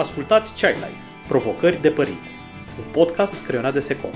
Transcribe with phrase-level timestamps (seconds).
[0.00, 2.28] Ascultați Child Life, Provocări de Părinte,
[2.78, 4.10] un podcast creionat de Secom.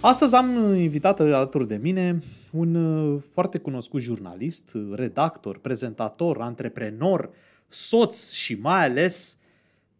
[0.00, 7.30] Astăzi am invitat alături de mine un uh, foarte cunoscut jurnalist, redactor, prezentator, antreprenor,
[7.68, 9.36] soț și mai ales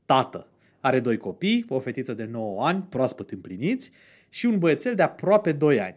[0.04, 0.46] tată.
[0.80, 3.90] Are doi copii, o fetiță de 9 ani, proaspăt împliniți,
[4.28, 5.96] și un băiețel de aproape 2 ani.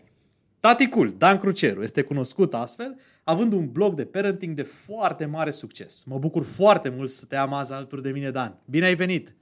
[0.60, 6.04] Taticul, Dan Cruceru, este cunoscut astfel, având un blog de parenting de foarte mare succes.
[6.04, 8.62] Mă bucur foarte mult să te am azi alături de mine, Dan.
[8.66, 9.36] Bine ai venit!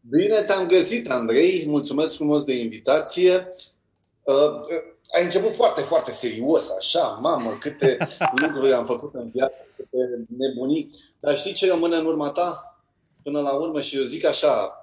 [0.00, 1.64] Bine te-am găsit, Andrei.
[1.66, 3.48] Mulțumesc frumos de invitație.
[4.22, 4.34] Uh,
[5.16, 7.96] ai început foarte, foarte serios, așa, mamă, câte
[8.42, 10.90] lucruri am făcut în viață, câte nebunii.
[11.20, 12.80] Dar știi ce rămâne în urma ta?
[13.22, 14.74] Până la urmă, și eu zic așa,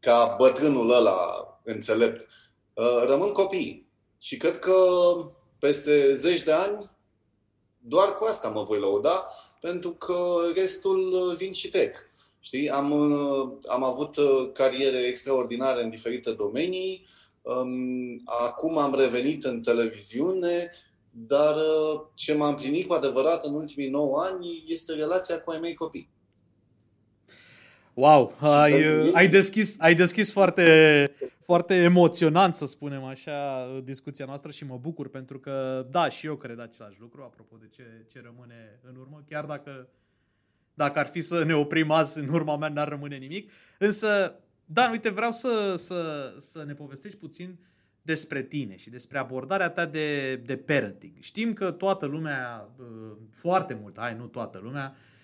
[0.00, 1.18] ca bătrânul ăla
[1.62, 2.28] înțelept,
[2.74, 3.88] uh, rămân copii.
[4.18, 4.74] Și cred că
[5.58, 6.90] peste zeci de ani
[7.88, 9.26] doar cu asta mă voi lăuda,
[9.60, 10.16] pentru că
[10.54, 11.96] restul vin și trec.
[12.40, 12.70] Știi?
[12.70, 12.92] Am,
[13.66, 14.16] am avut
[14.52, 17.06] cariere extraordinare în diferite domenii,
[18.24, 20.70] acum am revenit în televiziune,
[21.10, 21.54] dar
[22.14, 26.10] ce m-a împlinit cu adevărat în ultimii 9 ani este relația cu ai mei copii.
[27.94, 31.16] Wow, ai, ai, deschis, ai deschis foarte,
[31.46, 36.36] foarte emoționant, să spunem așa, discuția noastră și mă bucur pentru că, da, și eu
[36.36, 39.88] cred același lucru, apropo de ce, ce rămâne în urmă, chiar dacă,
[40.74, 43.50] dacă ar fi să ne oprim azi, în urma mea n-ar rămâne nimic.
[43.78, 47.58] Însă, da, uite, vreau să, să, să ne povestești puțin
[48.02, 51.12] despre tine și despre abordarea ta de, de parenting.
[51.18, 52.70] Știm că toată lumea,
[53.30, 55.16] foarte mult, hai, nu toată lumea, Uh,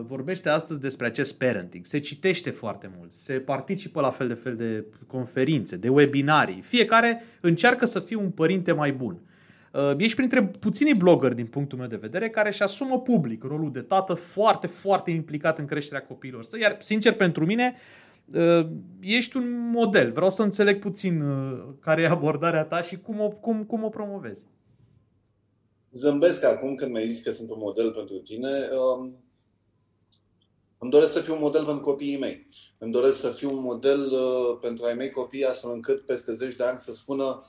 [0.00, 1.86] vorbește astăzi despre acest parenting.
[1.86, 6.60] Se citește foarte mult, se participă la fel de fel de conferințe, de webinarii.
[6.60, 9.22] Fiecare încearcă să fie un părinte mai bun.
[9.72, 13.72] Uh, ești printre puținii blogger din punctul meu de vedere care își asumă public rolul
[13.72, 16.44] de tată foarte, foarte implicat în creșterea copiilor.
[16.60, 17.74] Iar, sincer, pentru mine,
[18.34, 18.66] uh,
[19.00, 20.12] ești un model.
[20.12, 21.22] Vreau să înțeleg puțin
[21.80, 24.46] care e abordarea ta și cum o, cum, cum o promovezi.
[25.92, 28.48] Zâmbesc acum când mi-ai zis că sunt un model pentru tine.
[28.98, 29.16] Um,
[30.78, 32.48] îmi doresc să fiu un model pentru copiii mei.
[32.78, 36.56] Îmi doresc să fiu un model uh, pentru ai mei copii, astfel încât peste zeci
[36.56, 37.44] de ani să spună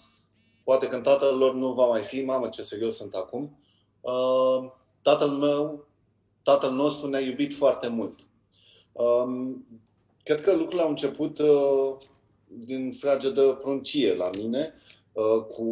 [0.64, 3.60] poate când tatăl lor nu va mai fi, mamă ce serios sunt acum,
[4.02, 5.88] uh, tatăl meu,
[6.44, 8.20] tatăl nostru ne-a iubit foarte mult.
[8.92, 9.66] Um,
[10.24, 11.96] cred că lucrurile au început uh,
[12.48, 14.74] din fragedă pruncie la mine,
[15.12, 15.64] uh, cu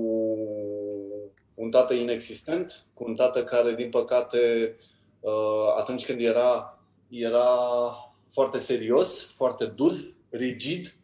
[1.56, 4.76] un tată inexistent, cu un tată care, din păcate,
[5.20, 6.77] uh, atunci când era
[7.10, 7.48] era
[8.30, 10.96] foarte serios, foarte dur, rigid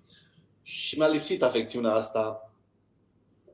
[0.62, 2.54] și mi-a lipsit afecțiunea asta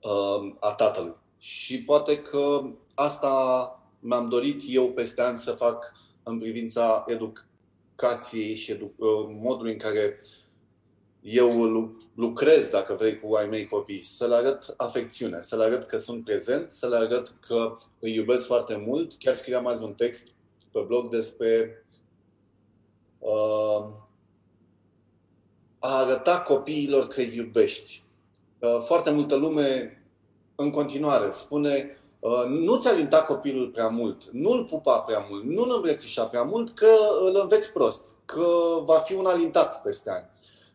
[0.01, 1.15] uh, a tatălui.
[1.37, 2.61] Și poate că
[2.93, 5.93] asta mi-am dorit eu peste ani să fac
[6.23, 10.19] în privința educației și edu- uh, modului în care
[11.21, 11.65] eu
[12.15, 15.97] lucrez, dacă vrei, cu ai mei copii, să le arăt afecțiune, să le arăt că
[15.97, 19.13] sunt prezent, să le arăt că îi iubesc foarte mult.
[19.19, 20.27] Chiar scriam azi un text
[20.71, 21.88] pe blog despre Uh,
[25.79, 28.03] a arăta copiilor că îi iubești.
[28.59, 29.93] Uh, foarte multă lume
[30.55, 35.71] în continuare spune uh, nu ți alinta copilul prea mult, nu-l pupa prea mult, nu-l
[35.75, 36.91] îmbrățișa prea mult, că
[37.25, 38.45] îl înveți prost, că
[38.83, 40.25] va fi un alintat peste ani.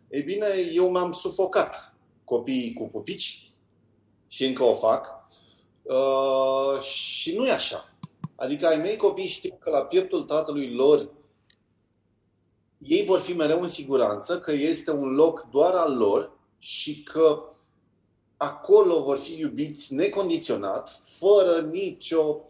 [0.09, 1.95] Ei bine, eu mi-am sufocat
[2.25, 3.51] copiii cu pupici
[4.29, 5.23] și încă o fac.
[5.83, 7.95] Uh, și nu e așa.
[8.37, 11.09] Adică ai mei copii știu că la pieptul tatălui lor
[12.87, 17.43] ei vor fi mereu în siguranță că este un loc doar al lor și că
[18.37, 22.41] acolo vor fi iubiți necondiționat, fără nicio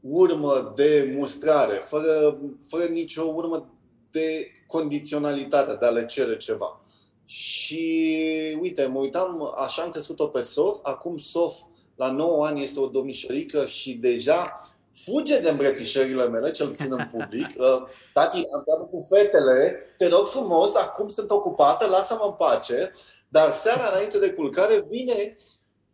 [0.00, 3.68] urmă de mustrare, fără, fără nicio urmă
[4.10, 6.80] de condiționalitate, de a le cere ceva.
[7.24, 11.54] Și uite, mă uitam, așa am crescut-o pe Sof, acum Sof
[11.96, 17.08] la 9 ani este o domnișorică și deja fuge de îmbrățișările mele, cel puțin în
[17.12, 17.46] public.
[17.58, 17.82] Uh,
[18.12, 22.90] tati, am dat cu fetele, te rog frumos, acum sunt ocupată, lasă-mă în pace.
[23.28, 25.36] Dar seara înainte de culcare vine,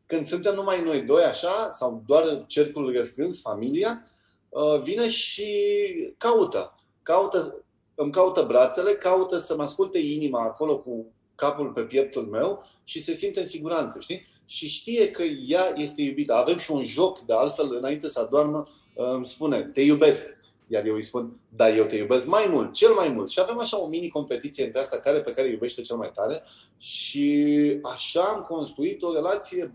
[0.07, 4.05] când suntem numai noi doi așa, sau doar cercul restrâns, familia,
[4.49, 5.45] uh, vine și
[6.19, 6.75] caută.
[7.03, 7.63] caută
[8.01, 13.03] îmi caută brațele, caută să mă asculte inima acolo cu capul pe pieptul meu și
[13.03, 14.27] se simte în siguranță, știi?
[14.47, 16.35] Și știe că ea este iubită.
[16.35, 18.67] Avem și un joc, de altfel, înainte să adormă,
[19.03, 20.37] îmi spune, te iubesc.
[20.67, 23.31] Iar eu îi spun, da, eu te iubesc mai mult, cel mai mult.
[23.31, 26.43] Și avem așa o mini-competiție între asta, care pe care iubește cel mai tare.
[26.77, 29.75] Și așa am construit o relație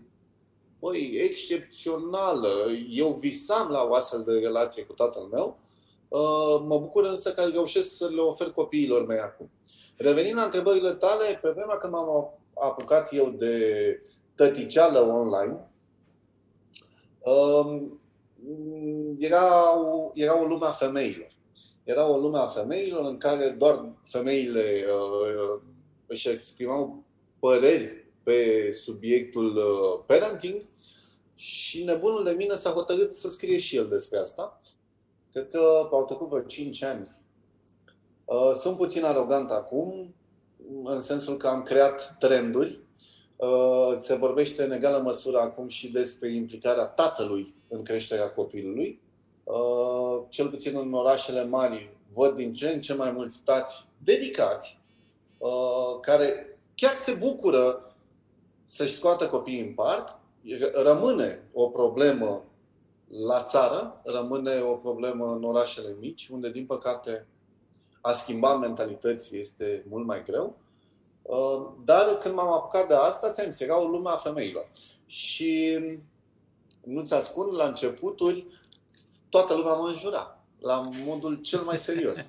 [0.78, 2.50] băi, excepțională.
[2.90, 5.58] Eu visam la o astfel de relație cu tatăl meu
[6.66, 9.50] mă bucur însă că reușesc să le ofer copiilor mei acum.
[9.96, 14.02] Revenind la întrebările tale, pe vremea când m-am apucat eu de
[14.34, 15.70] tăticeală online,
[17.20, 18.00] um,
[19.18, 19.42] era,
[20.14, 21.28] era o lume a femeilor.
[21.84, 25.60] Era o lume a femeilor în care doar femeile uh,
[26.06, 27.04] își exprimau
[27.38, 30.62] păreri pe subiectul uh, parenting
[31.34, 34.60] și nebunul de mine s-a hotărât să scrie și el despre asta.
[35.32, 37.22] Cred că au trecut vreo 5 ani.
[38.24, 40.14] Uh, sunt puțin arogant acum,
[40.84, 42.80] în sensul că am creat trenduri.
[43.36, 49.00] Uh, se vorbește în egală măsură acum și despre implicarea tatălui în creșterea copilului.
[49.44, 54.82] Uh, cel puțin în orașele mari văd din ce în ce mai mulți tați dedicați
[56.00, 57.94] care chiar se bucură
[58.64, 60.18] să-și scoată copiii în parc.
[60.72, 62.44] Rămâne o problemă
[63.08, 67.26] la țară, rămâne o problemă în orașele mici, unde, din păcate,
[68.00, 70.56] a schimba mentalități este mult mai greu.
[71.22, 74.68] Uh, dar când m-am apucat de asta, ți-am zis, era o lume a femeilor.
[75.06, 75.78] Și
[76.84, 78.46] nu-ți ascund, la începuturi,
[79.28, 82.18] toată lumea mă înjura, la modul cel mai serios.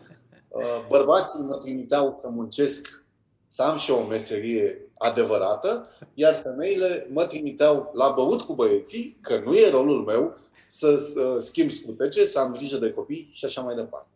[0.55, 3.05] Uh, bărbații mă trimiteau să muncesc,
[3.47, 9.41] să am și o meserie adevărată, iar femeile mă trimiteau la băut cu băieții, că
[9.45, 10.37] nu e rolul meu
[10.67, 14.07] să, să schimb scutece, să am grijă de copii și așa mai departe.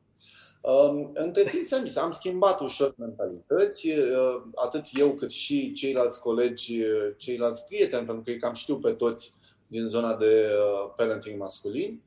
[1.13, 6.81] Între timp, ți-am zis, am schimbat ușor mentalități, uh, atât eu cât și ceilalți colegi,
[6.81, 9.33] uh, ceilalți prieteni, pentru că cam știu pe toți
[9.69, 12.01] din zona de uh, parenting masculin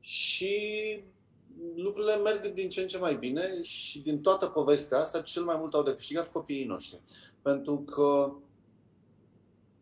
[0.00, 0.56] și
[1.76, 5.56] lucrurile merg din ce în ce mai bine și din toată povestea asta cel mai
[5.58, 7.00] mult au de câștigat copiii noștri.
[7.42, 8.32] Pentru că,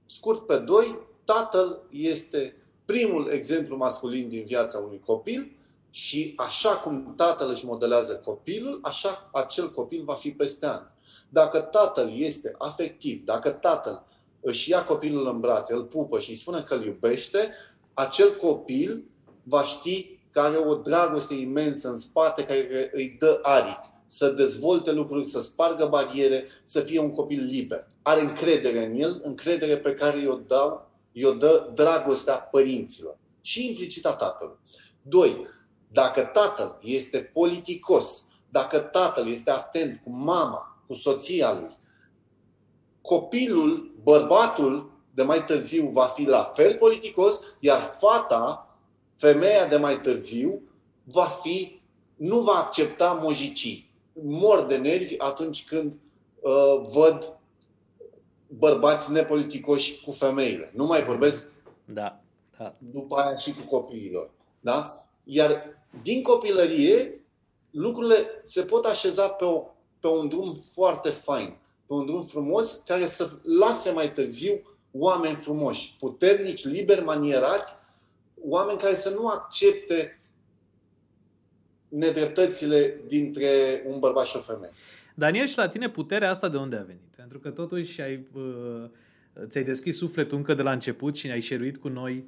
[0.06, 5.56] scurt pe doi, tatăl este primul exemplu masculin din viața unui copil
[5.90, 10.86] și așa cum tatăl își modelează copilul, așa acel copil va fi peste ani.
[11.28, 14.04] Dacă tatăl este afectiv, dacă tatăl
[14.46, 17.50] își ia copilul în brațe, îl pupă și îi spune că îl iubește,
[17.94, 19.04] acel copil
[19.42, 24.92] va ști că are o dragoste imensă în spate care îi dă aripi, să dezvolte
[24.92, 27.86] lucruri, să spargă bariere, să fie un copil liber.
[28.02, 34.12] Are încredere în el, încredere pe care i-o, dau, i-o dă dragostea părinților și implicita
[34.12, 34.56] tatălui.
[35.02, 35.46] Doi,
[35.92, 41.76] dacă tatăl este politicos, dacă tatăl este atent cu mama, cu soția lui,
[43.06, 48.76] copilul, bărbatul de mai târziu va fi la fel politicos, iar fata,
[49.16, 50.62] femeia de mai târziu,
[51.04, 51.80] va fi,
[52.16, 53.90] nu va accepta mojicii.
[54.22, 55.92] Mor de nervi atunci când
[56.40, 57.32] uh, văd
[58.46, 60.72] bărbați nepoliticoși cu femeile.
[60.74, 61.52] Nu mai vorbesc
[61.84, 62.20] da,
[62.58, 62.74] da.
[62.78, 64.30] după aia și cu copiilor.
[64.60, 65.06] Da?
[65.24, 67.20] Iar din copilărie,
[67.70, 69.64] lucrurile se pot așeza pe, o,
[70.00, 71.56] pe un drum foarte fain,
[71.86, 74.60] pe un drum frumos, care să lase mai târziu
[74.98, 77.72] oameni frumoși, puternici, liberi, manierați,
[78.40, 80.20] oameni care să nu accepte
[81.88, 84.72] nedreptățile dintre un bărbat și o femeie.
[85.14, 87.14] Daniel, și la tine puterea asta de unde a venit?
[87.16, 88.84] Pentru că totuși ai, uh,
[89.48, 92.24] ți-ai deschis sufletul încă de la început și ne-ai șeruit cu noi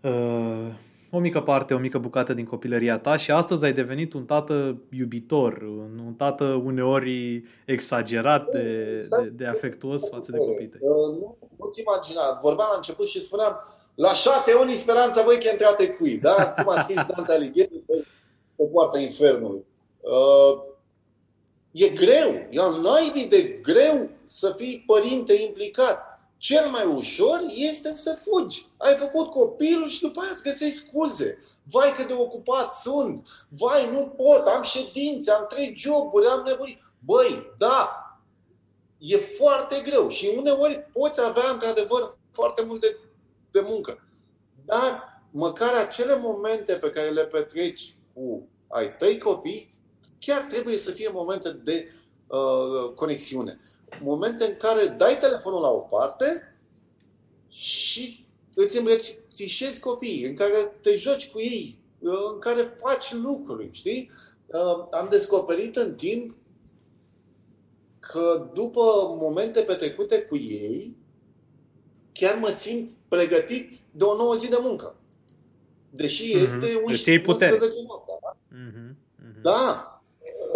[0.00, 0.72] uh,
[1.10, 4.76] o mică parte, o mică bucată din copilăria ta și astăzi ai devenit un tată
[4.90, 5.62] iubitor,
[6.06, 10.80] un tată uneori exagerat de, de, de afectuos față de copiii tăi.
[10.82, 12.38] Nu, nu-ți imagina.
[12.42, 13.56] Vorbeam la început și spuneam
[13.94, 16.54] la șate uni speranța voi că intrate cui, da?
[16.56, 18.04] Cum a scris Dante Alighieri pe,
[18.56, 19.64] pe poarta infernului.
[20.00, 20.62] Uh,
[21.70, 26.15] e greu, e naibii de greu să fii părinte implicat.
[26.46, 28.66] Cel mai ușor este să fugi.
[28.76, 31.38] Ai făcut copilul și după aia îți găsești scuze.
[31.70, 33.26] Vai cât de ocupat sunt.
[33.48, 36.78] Vai, nu pot, am ședințe, am trei joburi, am nevoie.
[36.98, 38.06] Băi, da,
[38.98, 42.96] e foarte greu și uneori poți avea într-adevăr foarte mult de,
[43.50, 44.08] de muncă.
[44.64, 49.78] Dar măcar acele momente pe care le petreci cu ai tăi copii,
[50.18, 51.92] chiar trebuie să fie momente de
[52.26, 53.60] uh, conexiune
[54.02, 56.56] momente în care dai telefonul la o parte
[57.48, 64.10] și îți îmbrățișezi copiii, în care te joci cu ei, în care faci lucruri, știi?
[64.46, 66.36] Uh, am descoperit în timp
[68.00, 68.80] că după
[69.20, 70.96] momente petrecute cu ei,
[72.12, 74.94] chiar mă simt pregătit de o nouă zi de muncă.
[75.90, 76.42] Deși mm-hmm.
[76.42, 78.18] este 11, 11 noaptea.
[78.22, 78.36] Da?
[78.56, 78.94] Mm-hmm.
[78.94, 79.42] Mm-hmm.
[79.42, 79.95] da,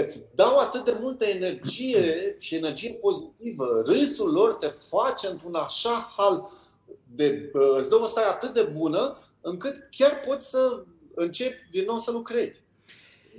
[0.06, 3.82] îți dau atât de multă energie și energie pozitivă.
[3.86, 6.50] Râsul lor te face într-un așa hal
[7.14, 11.98] de, îți dă o stare atât de bună încât chiar poți să începi din nou
[11.98, 12.62] să lucrezi.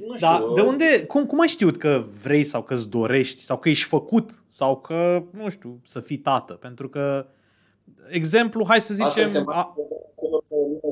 [0.07, 3.41] Nu știu, Da, de unde, cum, cum ai știut că vrei sau că îți dorești
[3.41, 6.53] sau că ești făcut sau că, nu știu, să fii tată?
[6.53, 7.25] Pentru că,
[8.09, 9.75] exemplu, hai să Asta este zicem, mai a,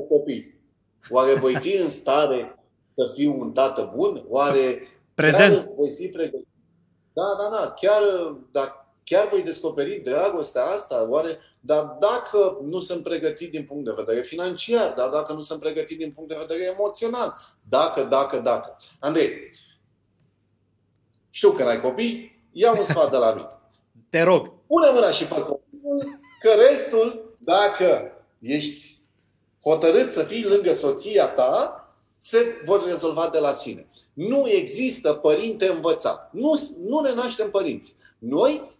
[0.08, 0.54] copii.
[1.10, 2.58] Oare voi fi în stare
[2.94, 4.24] să fiu un tată bun?
[4.28, 4.82] Oare
[5.20, 5.54] Prezent.
[5.54, 6.48] chiar voi fi pregătit?
[7.12, 7.70] Da, da, da.
[7.70, 8.02] Chiar,
[8.50, 11.06] da, chiar voi descoperi dragostea asta?
[11.08, 15.60] Oare, dar dacă nu sunt pregătit din punct de vedere financiar, dar dacă nu sunt
[15.60, 17.34] pregătit din punct de vedere emoțional,
[17.68, 18.76] dacă, dacă, dacă.
[19.00, 19.50] Andrei,
[21.30, 23.48] știu că n-ai copii, ia un sfat de la mine.
[24.10, 29.02] te rog, Pune mâna și fă copilul, că restul, dacă ești
[29.62, 31.74] hotărât să fii lângă soția ta,
[32.16, 33.88] se vor rezolva de la sine.
[34.28, 36.32] Nu există părinte învățat.
[36.32, 37.94] Nu, nu ne naștem părinți.
[38.18, 38.70] Noi,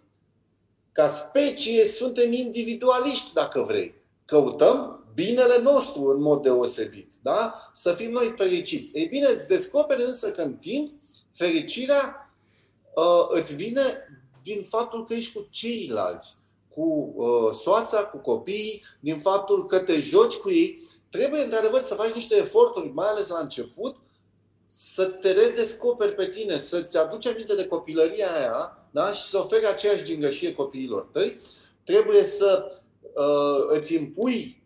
[0.92, 3.94] ca specie, suntem individualiști, dacă vrei.
[4.24, 7.12] Căutăm binele nostru în mod deosebit.
[7.22, 7.70] Da?
[7.72, 8.90] Să fim noi fericiți.
[8.92, 10.92] Ei bine, descoperi însă că în timp
[11.32, 12.32] fericirea
[12.94, 13.82] uh, îți vine
[14.42, 16.36] din faptul că ești cu ceilalți,
[16.68, 20.80] cu uh, soața, cu copiii, din faptul că te joci cu ei.
[21.10, 23.96] Trebuie, într-adevăr, să faci niște eforturi, mai ales la început,
[24.72, 29.12] să te redescoperi pe tine, să-ți aduci aminte de copilăria aia da?
[29.12, 31.38] și să oferi aceeași gingășie copiilor tăi.
[31.84, 32.72] Trebuie să
[33.02, 34.62] uh, îți impui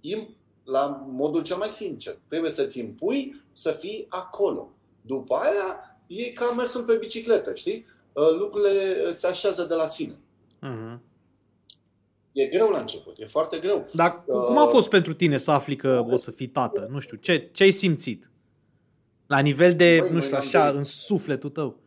[0.00, 0.28] im,
[0.64, 2.18] la modul cel mai sincer.
[2.28, 4.70] Trebuie să-ți impui să fii acolo.
[5.00, 7.86] După aia e ca mersul pe bicicletă, știi?
[8.12, 10.14] Uh, lucrurile se așează de la sine.
[10.62, 10.98] uh-huh.
[12.32, 13.88] E greu la început, e foarte greu.
[13.92, 16.88] Dar cu- cum a fost pentru tine să afli că o să fii tată?
[16.90, 18.30] Nu știu, ce, ce ai simțit?
[19.26, 20.76] La nivel de, Băi, nu noi știu, ne-am așa, dorit.
[20.76, 21.78] în sufletul tău.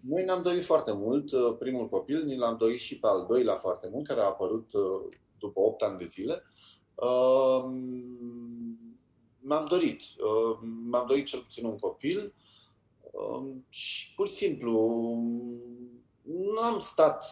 [0.00, 3.54] Noi ne-am dorit foarte mult uh, primul copil, ni l-am dorit și pe al doilea
[3.54, 6.42] foarte mult, care a apărut uh, după 8 ani de zile.
[6.94, 7.64] Uh,
[9.40, 10.00] M-am dorit.
[10.00, 12.34] Uh, M-am dorit cel puțin un copil
[13.00, 14.80] uh, și pur și simplu
[16.22, 17.26] nu am stat.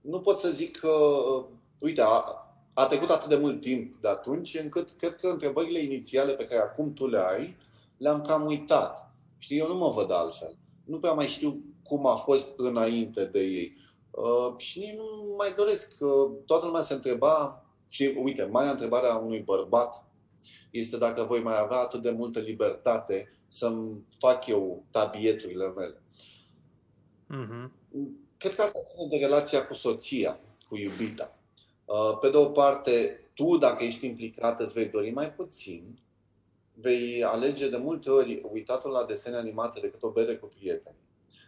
[0.00, 1.44] Nu pot să zic că, uh,
[1.80, 2.24] uite, a,
[2.72, 6.60] a trecut atât de mult timp de atunci, încât cred că întrebările inițiale pe care
[6.60, 7.56] acum tu le ai,
[8.02, 9.10] le-am cam uitat.
[9.38, 10.58] Știi, eu nu mă văd altfel.
[10.84, 13.76] Nu prea mai știu cum a fost înainte de ei.
[14.10, 15.96] Uh, și nici nu mai doresc.
[16.00, 20.04] Uh, toată lumea se întreba, și uite, mai întrebarea unui bărbat
[20.70, 26.02] este dacă voi mai avea atât de multă libertate să-mi fac eu tabieturile mele.
[27.26, 27.70] Uh-huh.
[28.36, 31.38] Cred că asta ține de relația cu soția, cu iubita.
[31.84, 35.98] Uh, Pe de o parte, tu, dacă ești implicat, îți vei dori mai puțin,
[36.74, 40.96] vei alege de multe ori uitatul la desene animate decât o bere cu prieteni.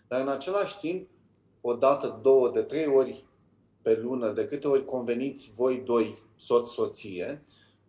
[0.09, 1.09] Dar în același timp,
[1.61, 3.25] o dată, două, de trei ori
[3.83, 7.43] pe lună, de câte ori conveniți voi doi, soț-soție,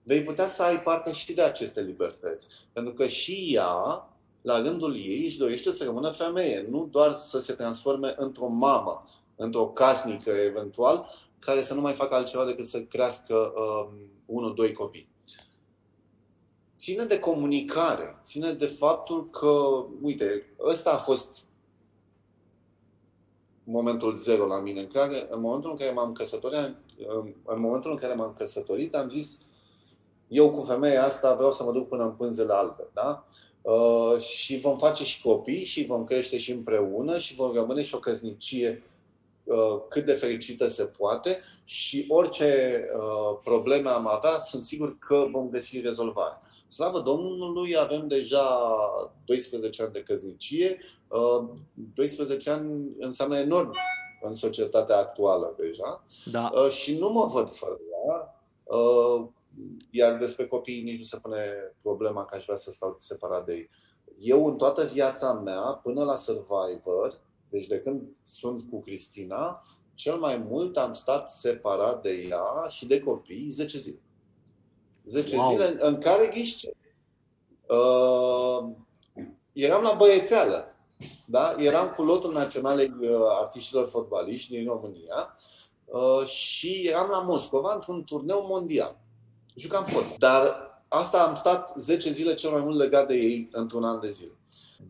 [0.03, 2.47] vei putea să ai parte și de aceste libertăți.
[2.73, 4.09] Pentru că și ea,
[4.41, 9.09] la rândul ei, își dorește să rămână femeie, nu doar să se transforme într-o mamă,
[9.35, 13.89] într-o casnică eventual, care să nu mai facă altceva decât să crească um,
[14.25, 15.09] unul, doi copii.
[16.85, 21.43] Ține de comunicare, ține de faptul că, uite, ăsta a fost
[23.63, 26.59] momentul zero la mine, în care, în momentul în care m-am căsătorit,
[27.07, 29.37] în, în momentul în care m-am căsătorit, am zis,
[30.27, 33.27] eu cu femeia asta vreau să mă duc până în pânzele albe, da?
[33.61, 37.95] Uh, și vom face și copii și vom crește și împreună și vom rămâne și
[37.95, 38.83] o căsnicie
[39.43, 45.27] uh, cât de fericită se poate și orice uh, probleme am avea, sunt sigur că
[45.31, 46.39] vom găsi rezolvare.
[46.75, 48.47] Slavă Domnului, avem deja
[49.25, 50.77] 12 ani de căsnicie.
[51.07, 51.49] Uh,
[51.93, 53.71] 12 ani înseamnă enorm
[54.21, 56.03] în societatea actuală deja.
[56.31, 56.51] Da.
[56.55, 57.77] Uh, și nu mă văd fără
[58.07, 58.43] ea.
[58.63, 59.27] Uh,
[59.91, 61.43] iar despre copii nici nu se pune
[61.81, 63.69] problema că aș vrea să stau separat de ei.
[64.19, 69.63] Eu în toată viața mea, până la Survivor, deci de când sunt cu Cristina,
[69.93, 73.99] cel mai mult am stat separat de ea și de copii 10 zile.
[75.05, 75.45] 10 Wow.
[75.45, 75.55] wow.
[75.55, 76.71] zile în, în care ghiși ce?
[77.69, 78.65] Uh,
[79.53, 80.75] eram la băiețeală.
[81.25, 81.55] Da?
[81.57, 83.09] Eram cu lotul național al uh,
[83.41, 85.37] artiștilor fotbaliști din România
[85.85, 88.97] uh, și eram la Moscova într-un turneu mondial.
[89.55, 90.15] Jucam fotbal.
[90.17, 94.09] Dar asta am stat 10 zile cel mai mult legat de ei într-un an de
[94.09, 94.37] zile.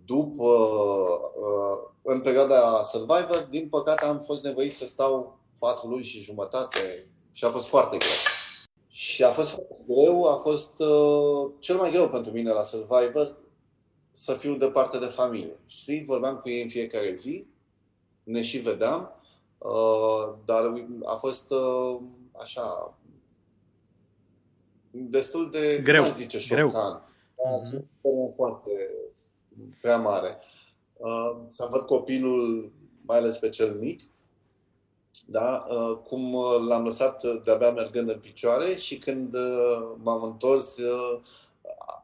[0.05, 6.21] După, uh, în perioada Survivor, din păcate am fost nevoit să stau 4 luni și
[6.21, 8.34] jumătate și a fost foarte greu.
[8.95, 13.37] Și a fost foarte greu, a fost uh, cel mai greu pentru mine la Survivor
[14.11, 15.59] să fiu departe de familie.
[15.65, 17.45] Știi, vorbeam cu ei în fiecare zi,
[18.23, 19.21] ne și vedeam,
[19.57, 20.73] uh, dar
[21.03, 21.99] a fost uh,
[22.41, 22.97] așa
[24.91, 26.67] destul de, Greu, cum aș zice, greu.
[26.69, 27.03] șocant.
[27.63, 27.79] Mhm.
[27.79, 28.35] Uh-huh.
[28.35, 28.89] Foarte
[29.81, 30.37] prea mare.
[30.97, 32.71] Uh, să văd copilul,
[33.01, 34.01] mai ales pe cel mic,
[35.25, 35.65] da?
[35.69, 39.35] Uh, cum uh, l-am lăsat de-abia mergând în picioare și când
[40.03, 40.77] m-am întors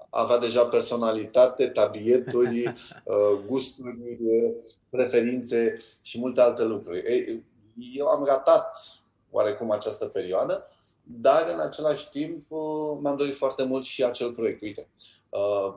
[0.09, 2.73] avea deja personalitate, tabieturi,
[3.47, 4.19] gusturi,
[4.89, 7.03] preferințe și multe alte lucruri.
[7.93, 8.75] Eu am ratat
[9.31, 10.67] oarecum această perioadă,
[11.03, 12.45] dar în același timp
[13.01, 14.61] mi-am dorit foarte mult și acel proiect.
[14.61, 14.87] Uite,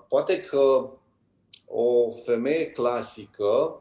[0.08, 0.90] poate că
[1.66, 3.80] o femeie clasică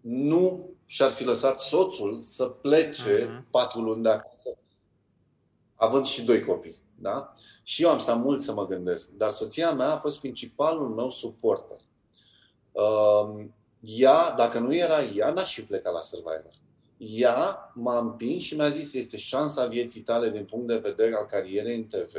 [0.00, 3.50] nu și-ar fi lăsat soțul să plece uh-huh.
[3.50, 4.58] patru luni de acasă,
[5.74, 6.82] având și doi copii.
[6.98, 7.32] Da?
[7.62, 11.10] Și eu am stat mult să mă gândesc, dar soția mea a fost principalul meu
[11.10, 11.78] suporter.
[12.72, 16.52] Um, ea, dacă nu era ea, n-aș fi plecat la Survivor.
[16.96, 21.26] Ea m-a împins și mi-a zis, este șansa vieții tale din punct de vedere al
[21.26, 22.16] carierei în TV.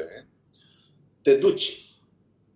[1.22, 1.90] Te duci.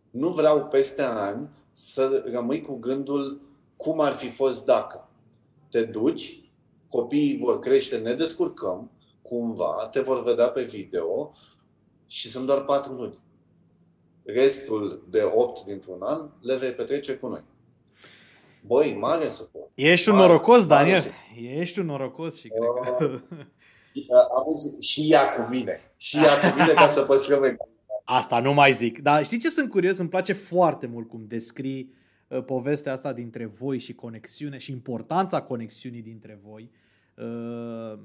[0.09, 3.41] Nu vreau peste ani să rămâi cu gândul
[3.77, 5.08] cum ar fi fost dacă.
[5.69, 6.43] Te duci,
[6.89, 11.33] copiii vor crește, ne descurcăm, cumva, te vor vedea pe video
[12.07, 13.19] și sunt doar patru luni.
[14.23, 17.43] Restul de opt dintr-un an le vei petrece cu noi.
[18.65, 19.71] Băi, mare suport.
[19.73, 21.03] Ești un mare, norocos, Daniel.
[21.41, 23.21] Ești un norocos și cred că...
[23.93, 25.93] Uh, și ea cu mine.
[25.97, 27.57] Și ea cu mine ca să păstrăm
[28.03, 28.99] Asta nu mai zic.
[28.99, 29.97] Dar știi ce sunt curios?
[29.97, 31.98] Îmi place foarte mult cum descrii uh,
[32.45, 36.71] povestea asta dintre voi și conexiune și importanța conexiunii dintre voi.
[37.17, 37.99] Uh,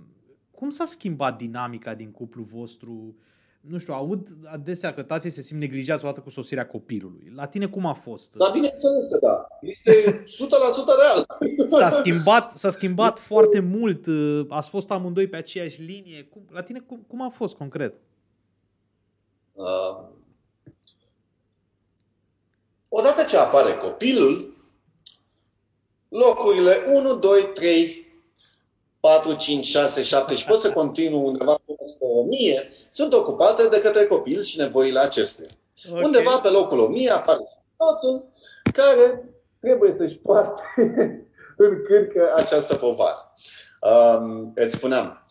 [0.50, 3.16] cum s-a schimbat dinamica din cuplu vostru?
[3.60, 7.32] Nu știu, aud adesea că tații se simt neglijați odată cu sosirea copilului.
[7.34, 8.36] La tine cum a fost?
[8.36, 9.46] Da, bineînțeles că da.
[9.60, 10.26] Este 100%
[11.00, 11.26] real.
[11.68, 14.06] S-a schimbat, s-a schimbat foarte mult.
[14.06, 16.22] Uh, ați fost amândoi pe aceeași linie.
[16.22, 17.94] Cum, la tine cum, cum a fost concret?
[19.52, 20.08] Uh,
[22.96, 24.56] odată ce apare copilul,
[26.08, 28.12] locurile 1, 2, 3,
[29.00, 33.80] 4, 5, 6, 7 și pot să continuu undeva până spre 1000, sunt ocupate de
[33.80, 35.48] către copil și nevoile acestuia.
[35.88, 36.00] Okay.
[36.04, 37.42] Undeva pe locul 1000 apare
[37.78, 38.28] soțul
[38.72, 39.28] care
[39.60, 40.62] trebuie să-și poarte
[41.56, 43.32] în cârcă această povară.
[43.80, 45.26] Um, îți spuneam,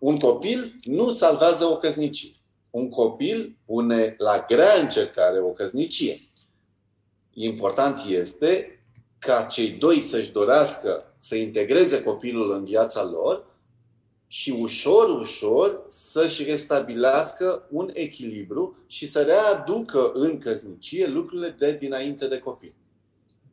[0.00, 6.16] un copil nu salvează o căsnicie un copil pune la grea încercare o căsnicie.
[7.42, 8.80] Important este
[9.18, 13.44] ca cei doi să-și dorească să integreze copilul în viața lor
[14.26, 22.28] și ușor, ușor să-și restabilească un echilibru și să readucă în căsnicie lucrurile de dinainte
[22.28, 22.74] de copil.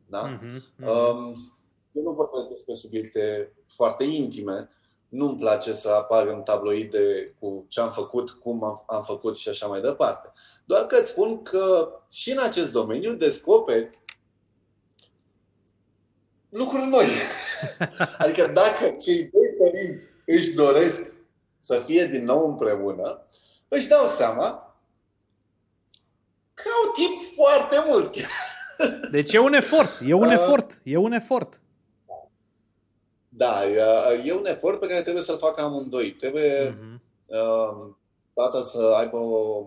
[0.06, 0.39] Da?
[0.39, 0.88] Uh-huh, uh-huh.
[0.88, 1.58] Um,
[1.91, 4.69] eu nu vorbesc despre subiecte foarte intime,
[5.09, 9.49] nu-mi place să apar în tabloide cu ce am făcut, cum am, am făcut și
[9.49, 10.31] așa mai departe.
[10.65, 13.89] Doar că îți spun că și în acest domeniu descoperi
[16.49, 17.05] lucruri noi.
[18.17, 21.11] adică dacă cei doi părinți își doresc
[21.57, 23.27] să fie din nou împreună,
[23.67, 24.75] își dau seama
[26.53, 28.15] că au timp foarte mult.
[29.11, 31.59] deci e un efort, e un efort, e un efort.
[33.38, 33.67] Da,
[34.26, 36.12] e un efort pe care trebuie să-l facă amândoi.
[36.12, 37.95] Trebuie uh-huh.
[38.34, 39.65] tatăl să aibă o,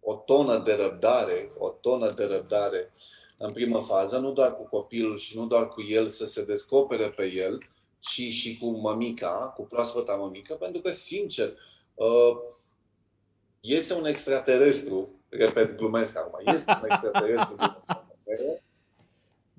[0.00, 2.90] o tonă de răbdare, o tonă de răbdare
[3.36, 7.08] în primă fază, nu doar cu copilul și nu doar cu el să se descopere
[7.08, 7.58] pe el,
[7.98, 11.52] ci și cu mămica, cu proaspăta mămică, pentru că, sincer,
[11.94, 12.36] uh,
[13.60, 17.56] este un extraterestru, repet, glumesc acum, este un extraterestru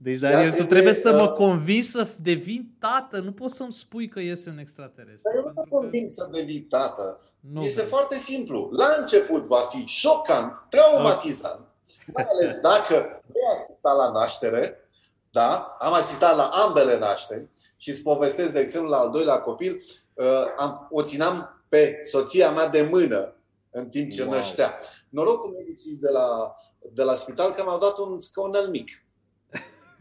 [0.03, 3.19] deci, Daniel, tu trebuie să mă convingi să devin tată.
[3.19, 5.31] Nu poți să-mi spui că iese un extraterestru.
[5.33, 6.13] Dar eu nu te conving că...
[6.13, 7.19] să devii tată.
[7.39, 7.87] Nu este vreau.
[7.87, 8.69] foarte simplu.
[8.71, 11.67] La început va fi șocant, traumatizant,
[12.13, 14.89] mai ales dacă nu asista la naștere,
[15.31, 15.77] da?
[15.79, 19.81] am asistat la ambele nașteri și îți povestesc, de exemplu, la al doilea copil,
[20.13, 20.25] uh,
[20.57, 23.35] am, o țineam pe soția mea de mână
[23.71, 24.31] în timp ce wow.
[24.31, 24.79] năștea.
[25.09, 26.55] Norocul medicii de la,
[26.93, 29.02] de la spital că mi-au dat un scaunel mic.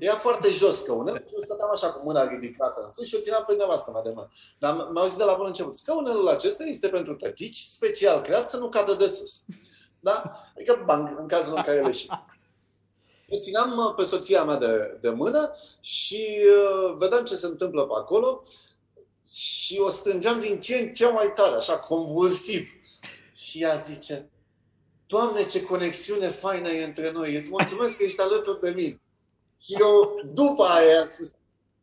[0.02, 3.18] Era foarte jos scaunul și eu stăteam așa cu mâna ridicată în sus și o
[3.18, 4.30] țineam pe nevastă mea de mână.
[4.58, 8.56] Dar mi-au zis de la bun început, scaunelul acesta este pentru tătici, special creat să
[8.56, 9.44] nu cadă de sus.
[10.00, 10.32] Da?
[10.54, 12.06] Adică bang, în cazul în care leși.
[13.28, 17.86] Eu țineam uh, pe soția mea de, de mână și uh, vedeam ce se întâmplă
[17.86, 18.44] pe acolo
[19.30, 22.68] și o strângeam din ce în ce mai tare, așa, convulsiv.
[23.32, 24.30] Și ea zice,
[25.06, 29.01] Doamne, ce conexiune faină e între noi, îți mulțumesc că ești alături de mine.
[29.62, 31.30] Și eu, după aia, am spus,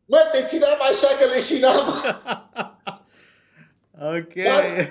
[0.05, 1.87] mă, te țineam așa că leșinam.
[4.17, 4.33] ok.
[4.33, 4.87] Dar,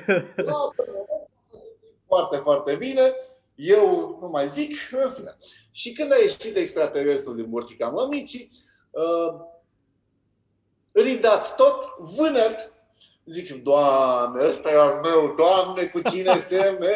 [2.07, 3.14] foarte, foarte bine
[3.55, 5.37] Eu nu mai zic, în fine.
[5.70, 8.51] Și când a ieșit extraterestrul din burtica mămicii,
[8.90, 9.40] uh,
[10.92, 12.72] ridat tot, vânăt,
[13.24, 16.92] zic, Doamne, ăsta e al meu, Doamne, cu cine se me...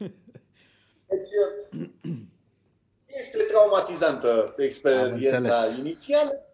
[1.08, 1.28] Deci,
[3.18, 6.46] este traumatizantă experiența inițială.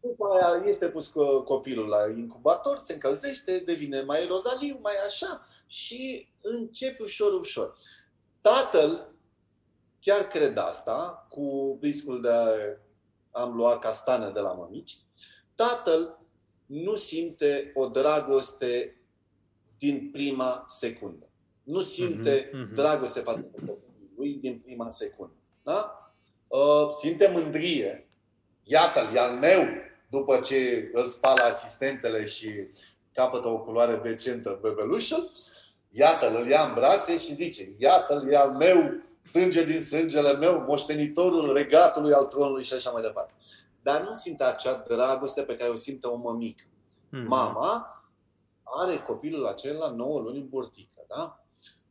[0.00, 1.12] După aia este pus
[1.44, 7.76] copilul la incubator, se încălzește, devine mai rozaliu, mai așa și începe ușor, ușor.
[8.40, 9.14] Tatăl
[10.00, 12.48] chiar cred asta, cu riscul de a
[13.30, 14.98] am luat castană de la mămici,
[15.54, 16.18] tatăl
[16.66, 19.00] nu simte o dragoste
[19.78, 21.28] din prima secundă.
[21.62, 22.74] Nu simte mm-hmm.
[22.74, 23.78] dragoste față de copilul
[24.16, 25.34] lui din prima secundă.
[25.64, 26.12] Da?
[26.48, 28.08] Uh, simte mândrie.
[28.62, 29.60] Iată-l, e al meu,
[30.10, 32.48] după ce îl spală asistentele și
[33.12, 35.30] capătă o culoare decentă bebelușul.
[35.88, 40.64] Iată-l, îl ia în brațe și zice, iată-l, e al meu, sânge din sângele meu,
[40.66, 43.32] moștenitorul regatului al tronului și așa mai departe.
[43.82, 46.64] Dar nu simte acea dragoste pe care o simte o mămică.
[46.64, 47.26] Mm-hmm.
[47.26, 47.94] Mama
[48.62, 51.44] are copilul acela 9 luni în burtică, da?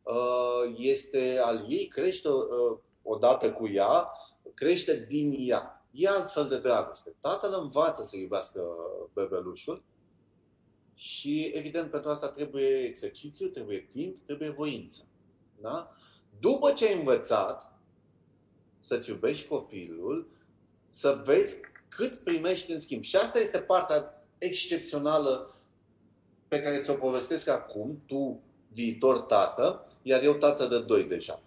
[0.04, 4.10] Uh, este al ei, crește uh, odată cu ea,
[4.54, 5.86] crește din ea.
[5.92, 7.16] E altfel de dragoste.
[7.20, 8.62] Tatăl învață să iubească
[9.14, 9.84] bebelușul
[10.96, 15.06] și, evident, pentru asta trebuie exercițiu, trebuie timp, trebuie voință.
[15.62, 15.96] Da?
[16.40, 17.72] După ce ai învățat
[18.80, 20.28] să-ți iubești copilul,
[20.90, 23.04] să vezi cât primești în schimb.
[23.04, 25.56] Și asta este partea excepțională
[26.48, 31.42] pe care ți-o povestesc acum, tu, viitor tată, iar eu tată de doi deja.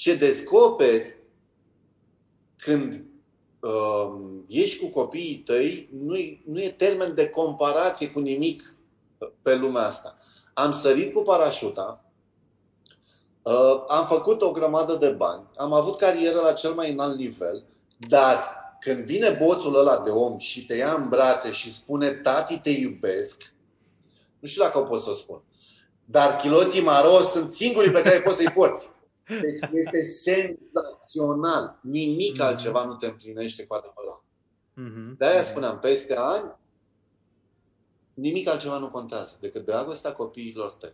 [0.00, 1.16] Ce descoperi
[2.56, 3.04] când
[3.60, 8.74] uh, ești cu copiii tăi, nu e, nu e termen de comparație cu nimic
[9.42, 10.18] pe lumea asta.
[10.54, 12.04] Am sărit cu parașuta,
[13.42, 17.64] uh, am făcut o grămadă de bani, am avut carieră la cel mai înalt nivel,
[18.08, 18.38] dar
[18.80, 22.70] când vine boțul ăla de om și te ia în brațe și spune tati te
[22.70, 23.52] iubesc,
[24.38, 25.42] nu știu dacă o pot să o spun,
[26.04, 28.88] dar chiloții maro sunt singurii pe care poți să-i porți.
[29.30, 31.80] Deci este senzațional.
[31.82, 32.44] Nimic mm-hmm.
[32.44, 34.22] altceva nu te împlinește cu adevărat.
[34.76, 35.16] Mm-hmm.
[35.18, 36.56] De-aia spuneam, peste ani,
[38.14, 40.92] nimic altceva nu contează decât dragostea copiilor tăi.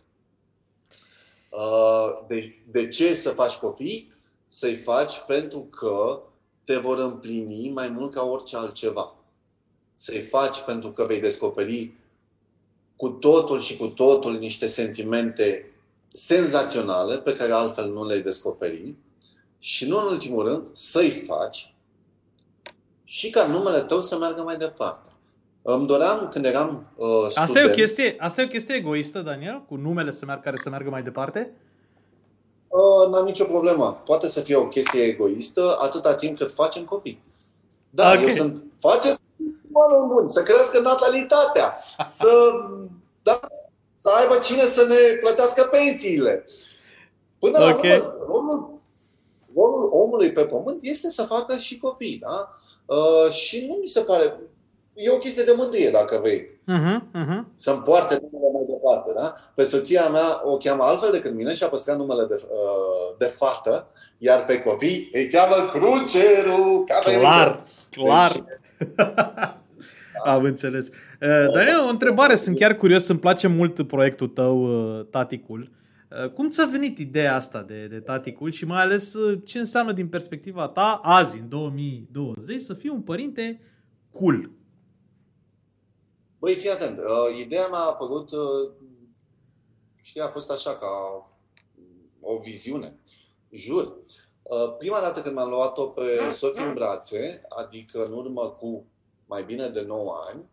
[1.49, 4.13] Uh, de, de ce să faci copii?
[4.47, 6.21] Să-i faci pentru că
[6.63, 9.15] te vor împlini mai mult ca orice altceva.
[9.95, 11.93] Să-i faci pentru că vei descoperi
[12.95, 15.71] cu totul și cu totul niște sentimente
[16.17, 18.95] senzaționale pe care altfel nu le-ai descoperi
[19.59, 21.73] și nu în ultimul rând să-i faci
[23.03, 25.09] și ca numele tău să meargă mai departe.
[25.61, 27.37] Îmi doream când eram uh, student...
[27.37, 29.63] Asta e, o chestie, asta e o chestie egoistă, Daniel?
[29.67, 31.53] Cu numele să meargă, care să meargă mai departe?
[32.67, 34.01] Uh, n-am nicio problemă.
[34.05, 37.21] Poate să fie o chestie egoistă atâta timp cât facem copii.
[37.89, 38.23] Da, okay.
[38.23, 38.63] eu sunt...
[38.79, 39.19] Faceți
[39.71, 42.27] oameni buni, să crească natalitatea, să,
[43.23, 43.39] da,
[44.01, 46.45] să aibă cine să ne plătească pensiile.
[47.39, 47.89] Până okay.
[47.89, 48.81] la urmă, rolul,
[49.55, 52.59] rolul omului pe pământ este să facă și copii, da?
[52.85, 54.39] Uh, și nu mi se pare
[54.97, 56.39] e o chestie de mândrie, dacă vrei.
[56.41, 57.55] Uh-huh, uh-huh.
[57.55, 59.13] Să-mi poarte numele mai departe.
[59.15, 59.33] Da?
[59.55, 63.25] Pe soția mea o cheamă altfel decât mine și a păstrat numele de, uh, de
[63.25, 66.83] fată, iar pe copii îi cheamă Cruceru.
[66.85, 68.31] Clar, clar.
[68.31, 68.43] Deci,
[70.33, 70.87] Am înțeles.
[70.87, 74.61] Uh, Daniel, o întrebare, sunt chiar curios, îmi place mult proiectul tău,
[74.97, 75.71] uh, Taticul.
[76.23, 80.07] Uh, cum ți-a venit ideea asta de, de Taticul și mai ales ce înseamnă din
[80.07, 83.61] perspectiva ta, azi, în 2020, să fii un părinte
[84.11, 84.51] cool?
[86.39, 86.97] Băi, fii atent.
[86.97, 88.71] Uh, ideea mea a apărut, uh,
[90.01, 90.87] știi, a fost așa, ca
[92.21, 92.99] o viziune.
[93.49, 93.97] Jur.
[94.43, 98.85] Uh, prima dată când m-am luat-o pe Sofie în brațe, adică în urmă cu
[99.27, 100.45] mai bine de 9 ani,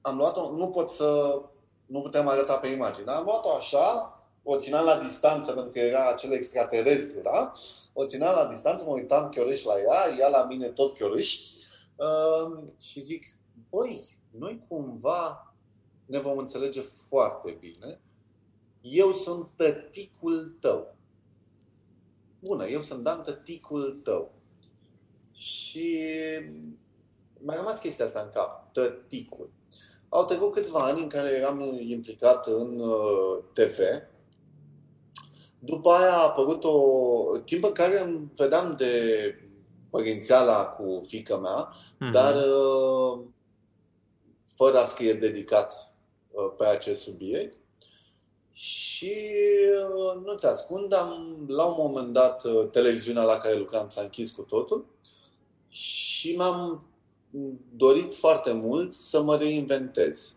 [0.00, 1.40] am luat-o, nu pot să,
[1.86, 5.78] nu putem arăta pe imagine, dar am luat-o așa, o țineam la distanță pentru că
[5.78, 7.52] era acel extraterestru, da?
[7.92, 11.38] O țineam la distanță, mă uitam chiorâș la ea, ea la mine tot chiorâș
[11.96, 13.38] uh, și zic,
[13.70, 15.54] băi, noi cumva
[16.06, 18.00] ne vom înțelege foarte bine.
[18.80, 20.94] Eu sunt tăticul tău.
[22.40, 24.32] Bună, eu sunt Dan, tăticul tău.
[25.32, 25.98] Și
[27.42, 29.50] mi-a rămas chestia asta în cap, tăticul.
[30.08, 33.78] Au trecut câțiva ani în care eram implicat în uh, TV.
[35.58, 38.94] După aia a apărut o timp în care îmi vedeam de
[39.90, 42.12] părințeala cu fica mea, mm-hmm.
[42.12, 43.20] dar uh,
[44.56, 45.94] fără a scrie dedicat
[46.30, 47.58] uh, pe acest subiect.
[48.52, 49.14] Și
[49.96, 54.02] uh, nu ți ascund, am, la un moment dat uh, televiziunea la care lucram s-a
[54.02, 54.86] închis cu totul
[55.68, 56.89] și m-am
[57.76, 60.32] dorit foarte mult să mă reinventez.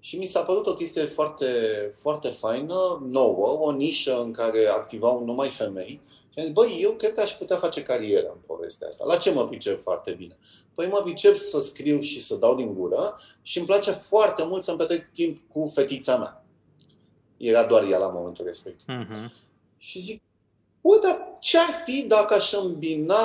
[0.00, 1.46] Și mi s-a părut o chestie foarte,
[1.92, 6.00] foarte faină, nouă, o nișă în care activau numai femei.
[6.30, 9.04] Și am zis, băi, eu cred că aș putea face carieră în povestea asta.
[9.04, 10.36] La ce mă pricep foarte bine?
[10.74, 14.62] Păi mă pricep să scriu și să dau din gură și îmi place foarte mult
[14.62, 16.44] să-mi petrec timp cu fetița mea.
[17.36, 18.86] Era doar ea la momentul respectiv.
[18.86, 19.30] Uh-huh.
[19.76, 20.22] Și zic,
[20.80, 23.16] bă, dar ce-ar fi dacă aș îmbina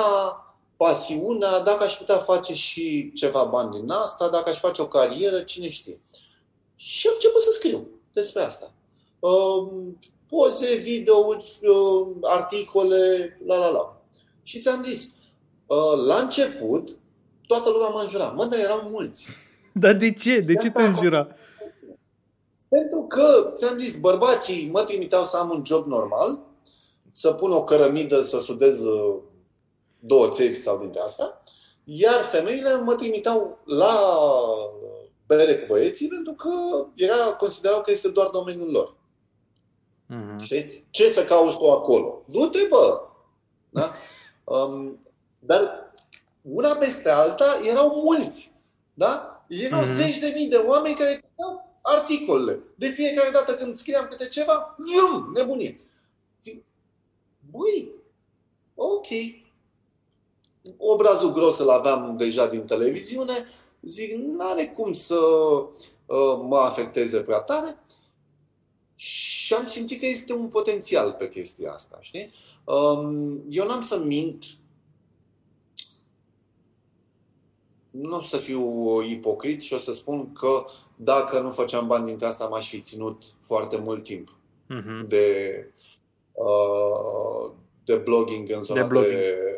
[0.84, 5.42] pasiunea, dacă aș putea face și ceva bani din asta, dacă aș face o carieră,
[5.42, 6.00] cine știe.
[6.76, 8.72] Și am început să scriu despre asta.
[9.18, 9.68] Uh,
[10.28, 12.96] poze, video, uh, articole,
[13.46, 14.02] la la la.
[14.42, 15.08] Și ți-am zis,
[15.66, 16.96] uh, la început,
[17.46, 18.28] toată lumea mă înjura.
[18.28, 19.26] Mă, dar erau mulți.
[19.82, 20.38] Dar de ce?
[20.38, 21.28] De ce te înjura?
[22.68, 26.40] Pentru că, ți-am zis, bărbații mă trimiteau să am un job normal,
[27.12, 29.16] să pun o cărămidă, să sudez uh,
[30.00, 31.38] două țevi sau dintre asta,
[31.84, 33.94] iar femeile mă trimiteau la
[35.26, 36.50] bere cu băieții pentru că
[36.94, 38.96] era, considerau că este doar domeniul lor.
[40.10, 40.42] Uh-huh.
[40.42, 40.86] Știi?
[40.90, 42.22] Ce să cauți tu acolo?
[42.26, 43.00] Du-te, bă!
[43.68, 43.92] Da?
[44.44, 44.98] Um,
[45.38, 45.92] dar
[46.42, 48.52] una peste alta erau mulți.
[48.94, 49.44] Da?
[49.48, 49.88] Erau uh-huh.
[49.88, 52.60] zeci de mii de oameni care citeau articolele.
[52.74, 55.76] De fiecare dată când scriam câte ceva, ium, nebunie.
[56.42, 56.64] Zic,
[57.50, 57.90] băi,
[58.74, 59.06] ok.
[60.76, 63.46] Obrazul gros îl aveam deja din televiziune,
[63.82, 65.18] zic, n-are cum să
[66.06, 67.76] uh, mă afecteze prea tare
[68.94, 72.32] și am simțit că este un potențial pe chestia asta, știi?
[72.64, 74.44] Um, eu n-am să mint,
[77.90, 78.62] nu o să fiu
[79.02, 80.64] ipocrit și o să spun că
[80.96, 85.08] dacă nu făceam bani dintre asta, m-aș fi ținut foarte mult timp uh-huh.
[85.08, 85.66] de,
[86.32, 87.50] uh,
[87.84, 89.12] de blogging în zona de, blogging.
[89.12, 89.49] de, de uh,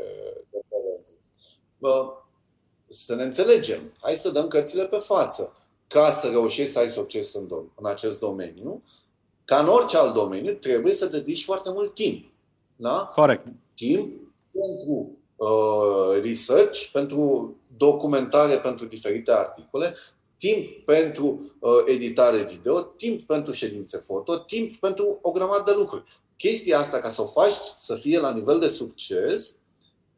[2.88, 3.92] să ne înțelegem.
[4.00, 5.56] Hai să dăm cărțile pe față.
[5.86, 8.82] Ca să reușești să ai succes în, dom- în acest domeniu,
[9.44, 12.24] ca în orice alt domeniu, trebuie să dedici foarte mult timp.
[12.76, 13.10] Da?
[13.14, 13.46] Corect.
[13.74, 14.12] Timp
[14.52, 19.94] pentru uh, research, pentru documentare pentru diferite articole,
[20.38, 26.04] timp pentru uh, editare video, timp pentru ședințe foto, timp pentru o grămadă de lucruri.
[26.36, 29.54] Chestia asta, ca să o faci să fie la nivel de succes,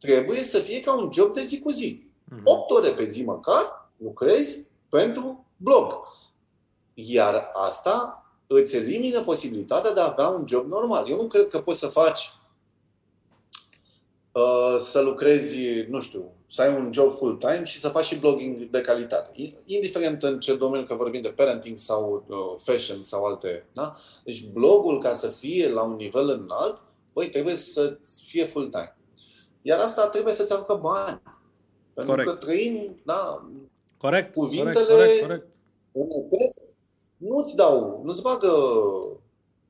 [0.05, 2.07] trebuie să fie ca un job de zi cu zi.
[2.45, 2.77] 8 mhm.
[2.77, 5.93] ore pe zi măcar lucrezi pentru blog.
[6.95, 11.09] Iar asta îți elimină posibilitatea de a avea un job normal.
[11.09, 12.33] Eu nu cred că poți să faci
[14.33, 18.71] uh, să lucrezi, nu știu, să ai un job full-time și să faci și blogging
[18.71, 19.55] de calitate.
[19.64, 23.67] Indiferent în ce domeniu, că vorbim de parenting sau uh, fashion sau alte.
[23.73, 23.97] Da?
[24.25, 28.97] Deci blogul, ca să fie la un nivel înalt, băi, trebuie să fie full-time.
[29.66, 31.20] Iar asta trebuie să-ți aducă bani.
[31.94, 32.31] Pentru corect.
[32.31, 33.48] că trăim, da,
[33.96, 35.46] corect, cuvintele corect, corect,
[36.31, 36.57] corect.
[37.16, 38.48] nu-ți dau, nu-ți bagă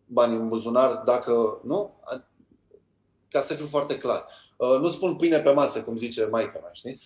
[0.06, 2.00] bani în buzunar dacă, nu?
[3.28, 4.26] Ca să fiu foarte clar.
[4.56, 7.00] Uh, nu spun pâine pe masă, cum zice maica mea, știi?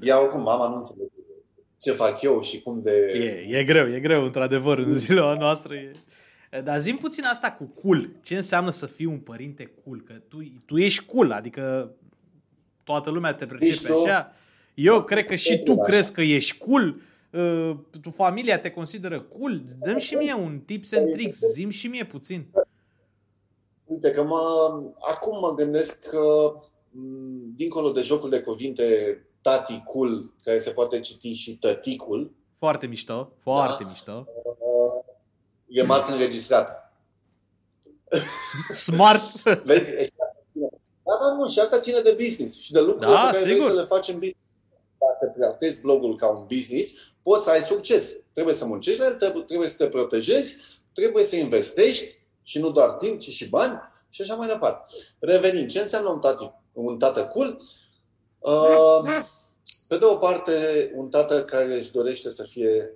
[0.00, 1.12] Ea oricum, mama nu înțelege
[1.80, 2.90] ce fac eu și cum de...
[2.90, 5.74] E, e greu, e greu, într-adevăr, în ziua noastră.
[5.74, 5.92] E...
[6.64, 8.10] Dar zim puțin asta cu cool.
[8.22, 10.02] Ce înseamnă să fii un părinte cool?
[10.02, 11.92] Că tu, tu ești cool, adică
[12.88, 14.32] toată lumea te percepe așa.
[14.74, 17.00] Eu cred că și tu crezi că ești cool,
[17.32, 19.62] uh, tu familia te consideră cool.
[19.78, 22.46] Dăm și mie un tips and tricks, zim și mie puțin.
[23.84, 24.38] Uite că mă,
[25.00, 26.54] acum mă gândesc că
[27.54, 32.32] dincolo de jocul de cuvinte tati cool, care se poate citi și tăticul.
[32.58, 33.88] Foarte mișto, foarte da?
[33.88, 34.26] mișto.
[35.66, 36.92] E marcă înregistrată.
[38.72, 39.42] Smart.
[39.64, 40.12] Vezi?
[41.28, 43.52] Da, da, nu, și asta ține de business și de lucruri da, pe care sigur.
[43.52, 44.46] vrei să le faci în business
[44.98, 48.16] dacă tratezi blogul ca un business, poți să ai succes.
[48.32, 50.56] Trebuie să muncești la el, trebuie să te protejezi,
[50.92, 54.94] trebuie să investești și nu doar timp, ci și bani și așa mai departe.
[55.18, 57.60] Revenind, ce înseamnă un, tati, un tată cool?
[58.38, 59.24] Uh,
[59.88, 60.52] pe de o parte,
[60.94, 62.92] un tată care își dorește să fie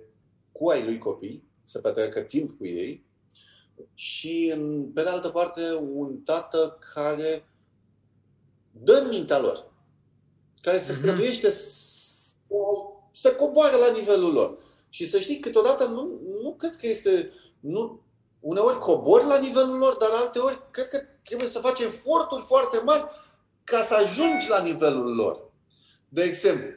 [0.51, 3.05] cu ai lui copii, să petreacă timp cu ei
[3.93, 4.53] și,
[4.93, 5.61] pe de altă parte,
[5.93, 7.47] un tată care
[8.73, 9.71] dă în mintea lor,
[10.61, 11.01] care se mhm.
[11.01, 11.49] străduiește
[13.11, 14.57] să coboare la nivelul lor.
[14.89, 17.31] Și să știi, câteodată nu, nu cred că este...
[17.59, 18.01] Nu,
[18.39, 23.05] uneori cobori la nivelul lor, dar alteori cred că trebuie să faci eforturi foarte mari
[23.63, 25.51] ca să ajungi la nivelul lor.
[26.09, 26.71] De exemplu,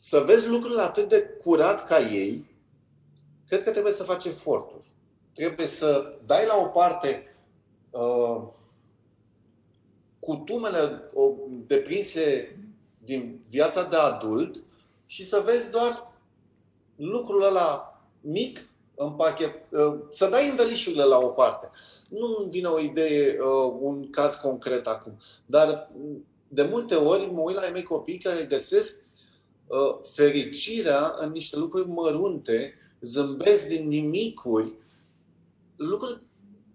[0.00, 2.54] să vezi lucrurile atât de curat ca ei
[3.48, 4.84] cred că trebuie să faci eforturi.
[5.32, 7.35] Trebuie să dai la o parte uh,
[10.18, 11.02] cutumele
[11.66, 12.58] deprinse
[13.04, 14.62] din viața de adult
[15.06, 16.12] și să vezi doar
[16.96, 21.70] lucrul ăla mic în pachet, uh, să dai învelișurile la o parte.
[22.10, 25.90] Nu îmi vine o idee, uh, un caz concret acum, dar
[26.48, 29.02] de multe ori mă uit la mei copii care găsesc
[29.66, 34.72] uh, fericirea în niște lucruri mărunte, zâmbesc din nimicuri,
[35.76, 36.25] lucruri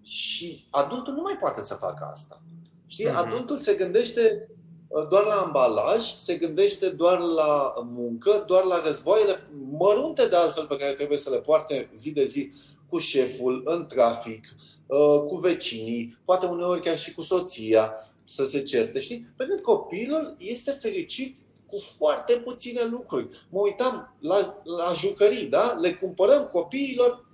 [0.03, 2.41] și adultul nu mai poate să facă asta.
[2.87, 3.07] Știi?
[3.07, 3.15] Uh-huh.
[3.15, 4.49] Adultul se gândește
[4.87, 10.65] uh, doar la ambalaj, se gândește doar la muncă, doar la războaiele mărunte de altfel
[10.65, 12.51] pe care trebuie să le poarte zi de zi
[12.89, 14.55] cu șeful, în trafic,
[14.87, 17.93] uh, cu vecinii, poate uneori chiar și cu soția,
[18.25, 19.33] să se certe, știi?
[19.37, 21.37] Pentru că copilul este fericit
[21.67, 23.27] cu foarte puține lucruri.
[23.49, 25.77] Mă uitam la, la jucării, da?
[25.81, 27.25] Le cumpărăm copiilor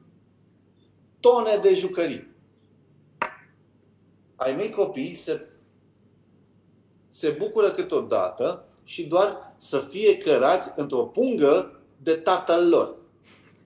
[1.19, 2.35] tone de jucării.
[4.37, 5.47] Ai mei copii se,
[7.07, 12.95] se bucură câteodată și doar să fie cărați într-o pungă de tatăl lor.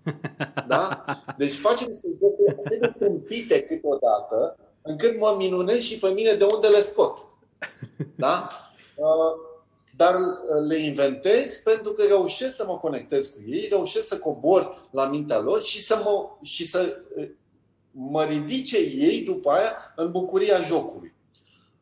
[0.68, 1.06] Da?
[1.38, 6.44] Deci facem niște jocuri atât de tâmpite câteodată, încât mă minunez și pe mine de
[6.44, 7.18] unde le scot.
[8.16, 8.50] Da?
[8.96, 9.34] Uh,
[9.98, 14.88] dar uh, le inventez pentru că reușesc să mă conectez cu ei, reușesc să cobor
[14.92, 17.30] la mintea lor și să mă, și să uh,
[17.92, 21.14] mă ridice ei după aia în bucuria jocului.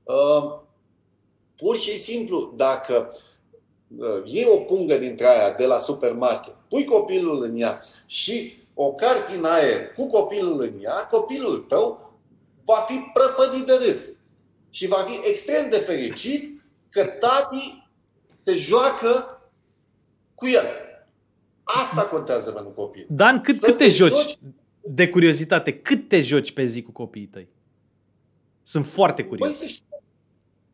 [0.04, 0.60] Uh,
[1.56, 3.14] pur și simplu, dacă
[4.26, 9.36] iei o pungă dintre aia de la supermarket, pui copilul în ea și o carpi
[9.36, 12.14] în aer cu copilul în ea, copilul tău
[12.66, 14.16] va fi prăpădit de râs
[14.70, 17.88] și va fi extrem de fericit că tati
[18.44, 19.42] te joacă
[20.36, 20.66] cu el.
[21.64, 23.06] Asta contează pentru copii.
[23.10, 24.38] Dan, cât, cât te, te joci, joci,
[24.92, 27.48] de curiozitate, cât te joci pe zi cu copiii tăi?
[28.64, 29.48] Sunt foarte curios.
[29.48, 29.86] Păi să știi,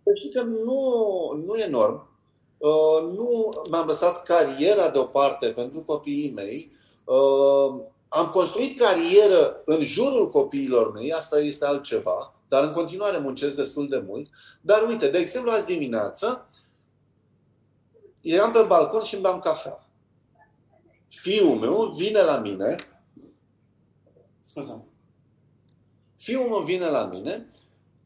[0.04, 2.10] să știi că nu, nu e enorm.
[2.58, 6.72] Uh, nu mi-am lăsat cariera deoparte pentru copiii mei.
[7.04, 13.56] Uh, am construit carieră în jurul copiilor mei, asta este altceva, dar în continuare muncesc
[13.56, 14.30] destul de mult.
[14.62, 16.50] Dar uite, de exemplu, azi dimineață
[18.22, 19.88] eram pe balcon și îmi beam cafea.
[21.10, 22.76] Fiul meu vine la mine,
[24.56, 24.86] scuze
[26.16, 27.50] Fiul meu vine la mine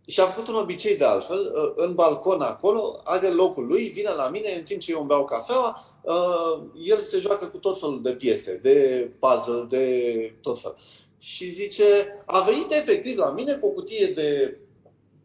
[0.07, 4.09] și a făcut un obicei de altfel, uh, în balcon acolo, are locul lui, vine
[4.09, 7.79] la mine, în timp ce eu îmi beau cafeaua, uh, el se joacă cu tot
[7.79, 10.77] felul de piese, de puzzle, de tot fel.
[11.17, 11.83] Și zice,
[12.25, 14.57] a venit efectiv la mine cu o cutie de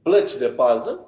[0.02, 1.00] plăci de puzzle,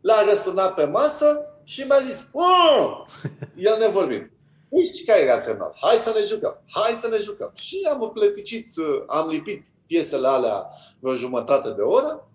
[0.00, 3.04] l-a răsturnat pe masă și mi-a zis, oh!
[3.68, 4.31] el nevorbit.
[4.72, 5.76] Păi care era semnal?
[5.80, 7.50] Hai să ne jucăm, hai să ne jucăm.
[7.54, 8.74] Și am plăticit,
[9.06, 10.66] am lipit piesele alea
[10.98, 12.28] vreo jumătate de oră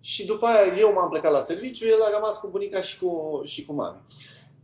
[0.00, 3.42] și după aia eu m-am plecat la serviciu, el a rămas cu bunica și cu,
[3.44, 4.00] și cu mami.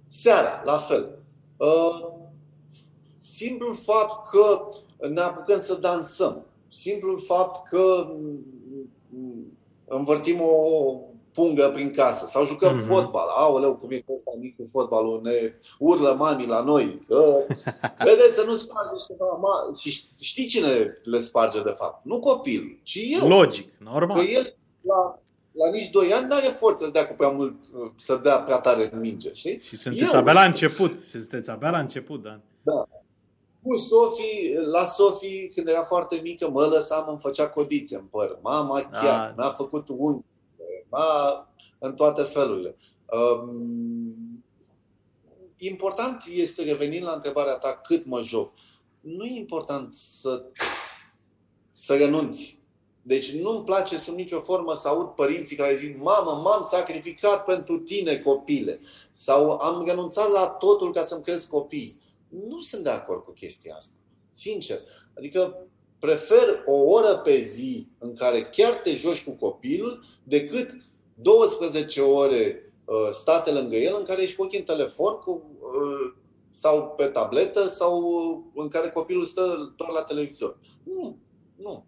[0.06, 1.18] Seara, la fel.
[1.56, 2.08] Uh,
[3.20, 4.68] simplul fapt că
[5.08, 8.14] ne apucăm să dansăm, simplul fapt că
[9.84, 10.98] învârtim o
[11.34, 12.86] pungă prin casă sau jucăm mm-hmm.
[12.86, 13.26] fotbal.
[13.28, 16.98] Aoleu, cum e ăsta mic cu fotbalul, ne urlă mami la noi.
[17.06, 17.46] Că,
[18.08, 19.26] vedeți să nu sparge ceva.
[19.40, 19.76] Ma...
[19.76, 22.04] Și știi cine le sparge de fapt?
[22.04, 23.28] Nu copil, ci eu.
[23.28, 24.16] Logic, normal.
[24.16, 25.20] Că el la,
[25.52, 27.56] la nici 2 ani nu are forță să dea cu prea mult,
[27.96, 29.60] să dea prea tare în minge, știi?
[29.60, 30.96] Și sunteți eu, abia la început.
[31.04, 32.40] Sunteți abia la început, da.
[32.62, 32.88] Da.
[33.62, 38.38] Cu Sofie, la Sofie, când era foarte mică, mă lăsam, îmi făcea codițe în păr.
[38.42, 39.34] Mama chiar, ah.
[39.36, 40.22] mi-a făcut un
[40.94, 42.76] ma în toate felurile.
[43.06, 44.44] Um,
[45.56, 48.52] important este, revenind la întrebarea ta, cât mă joc.
[49.00, 50.44] Nu e important să,
[51.72, 52.62] să renunți.
[53.02, 57.78] Deci nu-mi place sub nicio formă să aud părinții care zic Mamă, m-am sacrificat pentru
[57.78, 58.80] tine, copile.
[59.12, 62.00] Sau am renunțat la totul ca să-mi cresc copii.
[62.48, 63.94] Nu sunt de acord cu chestia asta.
[64.30, 64.80] Sincer.
[65.16, 65.66] Adică
[66.04, 70.70] prefer o oră pe zi în care chiar te joci cu copilul decât
[71.14, 76.14] 12 ore uh, state lângă el în care ești cu ochii în telefon cu, uh,
[76.50, 78.02] sau pe tabletă sau
[78.54, 80.58] în care copilul stă doar la televizor.
[80.82, 81.16] Nu,
[81.56, 81.84] nu.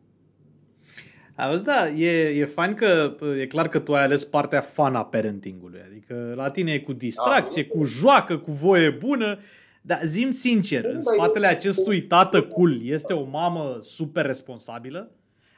[1.37, 5.81] Auzi, da, e, e fain că e clar că tu ai ales partea fana parentingului.
[5.91, 9.39] Adică la tine e cu distracție, da, cu joacă, cu voie bună.
[9.87, 15.11] Dar zim sincer, în spatele acestui tată cool este o mamă super responsabilă?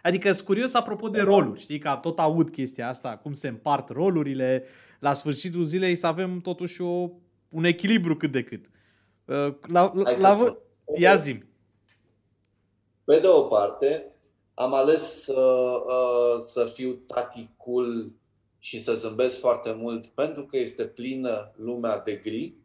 [0.02, 3.88] Adică sunt curios apropo de roluri, știi, că tot aud chestia asta, cum se împart
[3.88, 4.64] rolurile,
[4.98, 7.10] la sfârșitul zilei să avem totuși o,
[7.48, 8.64] un echilibru cât de cât.
[9.24, 10.56] Uh, la, la, la,
[10.98, 11.48] ia zim.
[13.04, 14.06] Pe de o parte,
[14.54, 15.40] am ales să,
[15.86, 18.14] uh, să fiu taticul
[18.58, 22.57] și să zâmbesc foarte mult pentru că este plină lumea de gri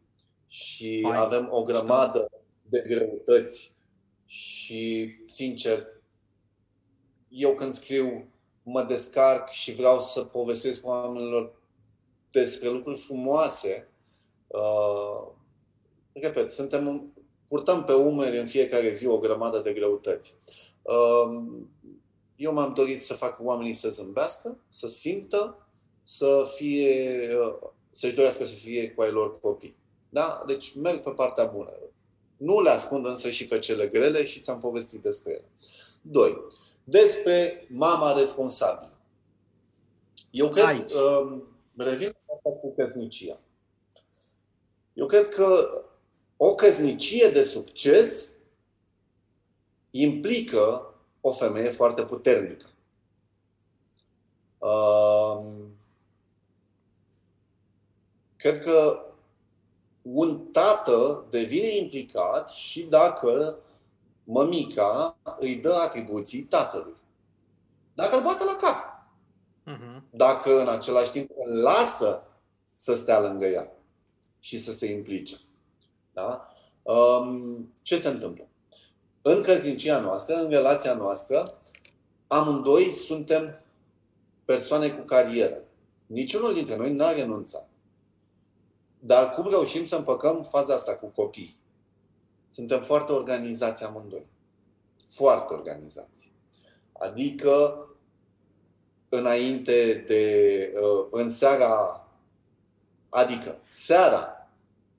[0.54, 1.18] și Fine.
[1.18, 2.32] avem o grămadă
[2.62, 3.72] de greutăți
[4.26, 5.88] și, sincer,
[7.30, 8.28] eu când scriu
[8.64, 11.54] mă descarc și vreau să povestesc oamenilor
[12.32, 13.88] despre lucruri frumoase.
[14.48, 15.28] Uh,
[16.12, 17.14] repet, suntem,
[17.48, 20.34] purtăm pe umeri în fiecare zi o grămadă de greutăți.
[20.82, 21.44] Uh,
[22.36, 25.68] eu m-am dorit să fac oamenii să zâmbească, să simtă,
[26.04, 29.82] să fie, uh, să-și dorească să fie cu ai lor copii.
[30.14, 30.44] Da?
[30.48, 31.72] Deci merg pe partea bună.
[32.38, 35.50] Nu le ascund însă și pe cele grele și ți-am povestit despre ele.
[36.02, 36.46] Doi.
[36.84, 38.92] Despre mama responsabilă.
[40.32, 40.92] Eu cred, Aici.
[40.92, 41.42] uh,
[41.78, 43.40] revin la asta cu căsnicia.
[44.94, 45.68] Eu cred că
[46.38, 48.32] o căsnicie de succes
[49.92, 52.70] implică o femeie foarte puternică.
[54.58, 55.44] Uh,
[58.36, 59.08] cred că
[60.04, 63.58] un tată devine implicat și dacă
[64.24, 66.96] mămica îi dă atribuții tatălui.
[67.94, 69.08] Dacă îl bate la cap.
[69.68, 70.02] Uh-huh.
[70.10, 72.28] Dacă în același timp îl lasă
[72.76, 73.72] să stea lângă ea
[74.40, 75.36] și să se implice.
[76.14, 76.48] Da?
[76.82, 78.48] Um, ce se întâmplă?
[79.22, 81.62] În căsnicia noastră, în relația noastră,
[82.28, 83.62] amândoi suntem
[84.46, 85.58] persoane cu carieră.
[86.06, 87.70] Niciunul dintre noi n-a renunțat.
[89.06, 91.58] Dar cum reușim să împăcăm faza asta cu copii?
[92.50, 94.26] Suntem foarte organizați amândoi.
[95.10, 96.32] Foarte organizați.
[96.92, 97.88] Adică,
[99.10, 100.74] înainte de.
[100.76, 102.08] uh, în seara.
[103.10, 104.50] Adică, seara,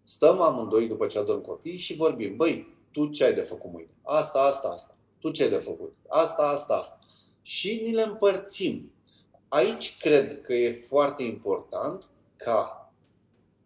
[0.04, 2.36] stăm amândoi după ce adorm copii și vorbim.
[2.36, 3.90] Băi, tu ce ai de făcut mâine?
[4.02, 4.94] Asta, asta, asta.
[5.18, 5.96] Tu ce ai de făcut?
[6.08, 6.98] Asta, asta, asta.
[7.42, 8.92] Și ni le împărțim.
[9.48, 12.83] Aici cred că e foarte important ca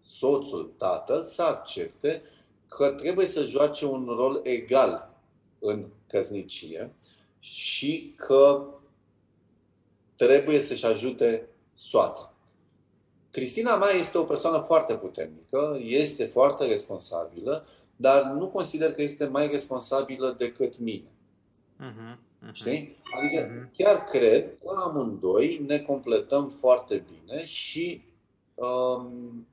[0.09, 2.23] soțul, tatăl, să accepte
[2.69, 5.11] că trebuie să joace un rol egal
[5.59, 6.93] în căsnicie
[7.39, 8.67] și că
[10.17, 12.33] trebuie să-și ajute soața.
[13.31, 19.27] Cristina mea este o persoană foarte puternică, este foarte responsabilă, dar nu consider că este
[19.27, 21.09] mai responsabilă decât mine.
[21.81, 22.17] Uh-huh.
[22.49, 22.53] Uh-huh.
[22.53, 22.97] Știi?
[23.19, 23.71] Adică Mhm.
[23.77, 28.03] chiar cred că amândoi ne completăm foarte bine și
[28.55, 29.47] um,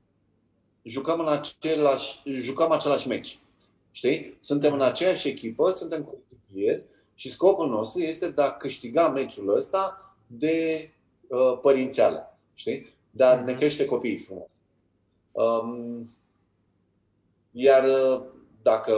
[0.86, 3.38] jucăm, în același, jucăm același meci.
[3.90, 4.36] Știi?
[4.40, 6.82] Suntem în aceeași echipă, suntem coechipieri
[7.14, 10.88] și scopul nostru este de a câștiga meciul ăsta de
[11.28, 12.38] uh, părințeală.
[12.54, 12.94] Știi?
[13.10, 13.56] De a ne Mhm.
[13.58, 14.52] crește copiii frumos.
[15.32, 16.10] Um,
[17.50, 18.22] iar uh,
[18.62, 18.92] dacă...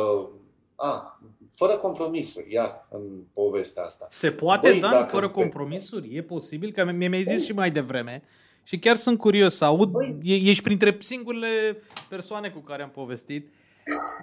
[0.80, 1.20] A,
[1.50, 4.06] fără compromisuri, iar, în povestea asta.
[4.10, 6.16] Se poate, Băi, Dan, dacă- fără compromisuri?
[6.16, 6.72] E posibil?
[6.72, 8.22] Că mi- mi-ai zis și mai devreme.
[8.68, 9.90] Și chiar sunt curios să aud.
[9.90, 10.18] Băi.
[10.22, 13.52] E- Ești printre singurele persoane cu care am povestit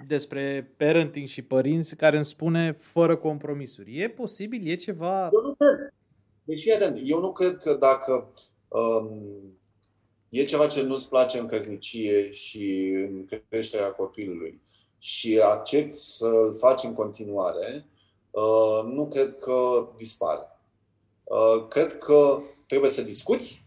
[0.06, 3.98] despre parenting și părinți care îmi spune fără compromisuri.
[4.00, 4.68] E posibil?
[4.68, 5.22] E ceva...
[5.32, 5.94] Eu nu cred.
[6.44, 8.32] Deci, fii atent, eu nu cred că dacă
[8.68, 9.58] um,
[10.28, 14.62] e ceva ce nu-ți place în căsnicie și în creșterea copilului
[14.98, 17.86] și accepti să-l faci în continuare,
[18.30, 20.46] uh, nu cred că dispare.
[21.24, 23.65] Uh, cred că trebuie să discuți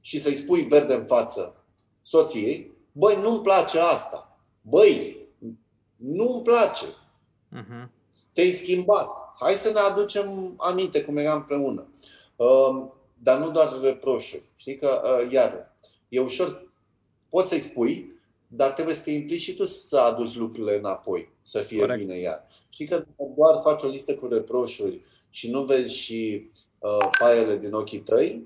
[0.00, 1.64] și să-i spui verde în față
[2.02, 4.38] soției, băi, nu-mi place asta.
[4.60, 5.16] Băi,
[5.96, 6.84] nu-mi place
[7.58, 7.88] Uh-huh.
[8.32, 9.08] te-ai schimbat.
[9.38, 11.88] Hai să ne aducem aminte cum eram împreună.
[12.36, 14.42] Uh, dar nu doar reproșuri.
[14.56, 15.74] Știi că, uh, iar,
[16.08, 16.72] e ușor,
[17.28, 18.12] poți să-i spui,
[18.46, 21.98] dar trebuie să te implici și tu să aduci lucrurile înapoi, să fie Corect.
[21.98, 22.46] bine iar.
[22.68, 27.58] Știi că dacă doar faci o listă cu reproșuri și nu vezi și uh, paiele
[27.58, 28.42] din ochii tăi,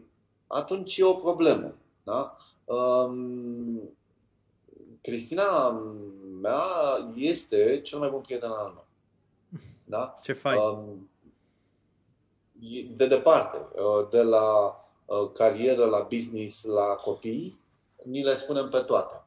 [0.47, 1.75] atunci e o problemă.
[2.03, 2.37] Da?
[2.65, 3.81] Um,
[5.03, 5.71] Cristina
[6.41, 6.63] mea
[7.15, 8.87] este cel mai bun prieten al meu.
[9.85, 10.15] Da?
[10.23, 10.59] Ce fain.
[10.59, 11.11] Um,
[12.61, 17.61] e- de departe, uh, de la uh, carieră, la business, la copii,
[18.05, 19.23] ni le spunem pe toate.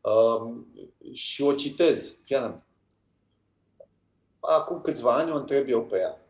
[0.00, 0.66] Um,
[1.12, 2.62] și o citez, chiar
[4.40, 6.20] acum câțiva ani o întreb eu pe ea.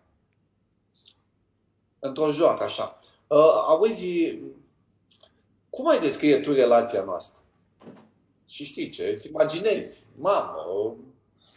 [1.99, 3.00] Într-o joacă, așa.
[3.31, 4.39] Uh, auzi,
[5.71, 7.43] cum ai descrie tu relația noastră?
[8.47, 9.09] Și știi ce?
[9.09, 10.07] Îți imaginezi.
[10.19, 10.95] Mamă, o-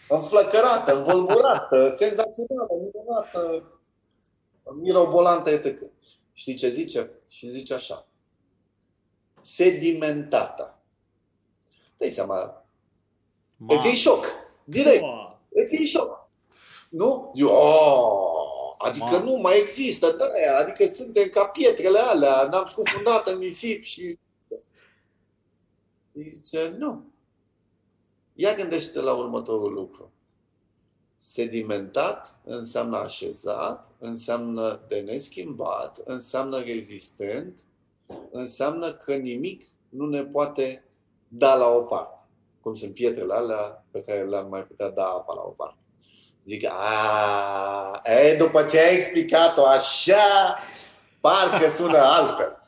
[0.09, 3.71] înflăcărată, învolburată, senzațională, minunată,
[4.81, 5.81] mirobolantă, etc.
[6.33, 7.09] Știi ce zice?
[7.29, 8.07] Și zice așa.
[9.41, 10.77] Sedimentată.
[11.97, 12.65] Dai seama,
[13.55, 14.25] Ma- îți iei șoc.
[14.63, 15.01] Direct.
[15.01, 15.39] Ua.
[15.49, 16.29] Îți iei șoc.
[16.89, 17.31] Nu?
[17.35, 18.32] Eu, oh!
[18.83, 19.19] Adică Ma.
[19.19, 24.17] nu mai există de aia, adică suntem ca pietrele alea, n-am scufundat în nisip și...
[26.13, 27.05] Zice, nu.
[28.33, 30.11] Ia gândește la următorul lucru.
[31.17, 37.59] Sedimentat înseamnă așezat, înseamnă de neschimbat, înseamnă rezistent,
[38.31, 40.83] înseamnă că nimic nu ne poate
[41.27, 42.21] da la o parte.
[42.61, 45.82] Cum sunt pietrele alea pe care le-am mai putea da apa la o parte.
[46.45, 50.57] Zic, a, e, după ce ai explicat-o așa,
[51.21, 52.61] parcă sună altfel.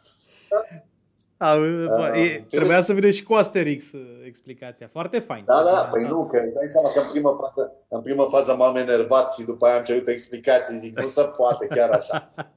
[1.37, 4.87] A, uh, e, trebuia să vină și cu Asterix uh, explicația.
[4.87, 5.43] Foarte fain.
[5.45, 8.75] Da, da, păi nu, că dai seama că în prima fază, în prima fază m-am
[8.75, 10.77] enervat și după aia am cerut explicații.
[10.77, 12.27] Zic, nu se poate chiar așa.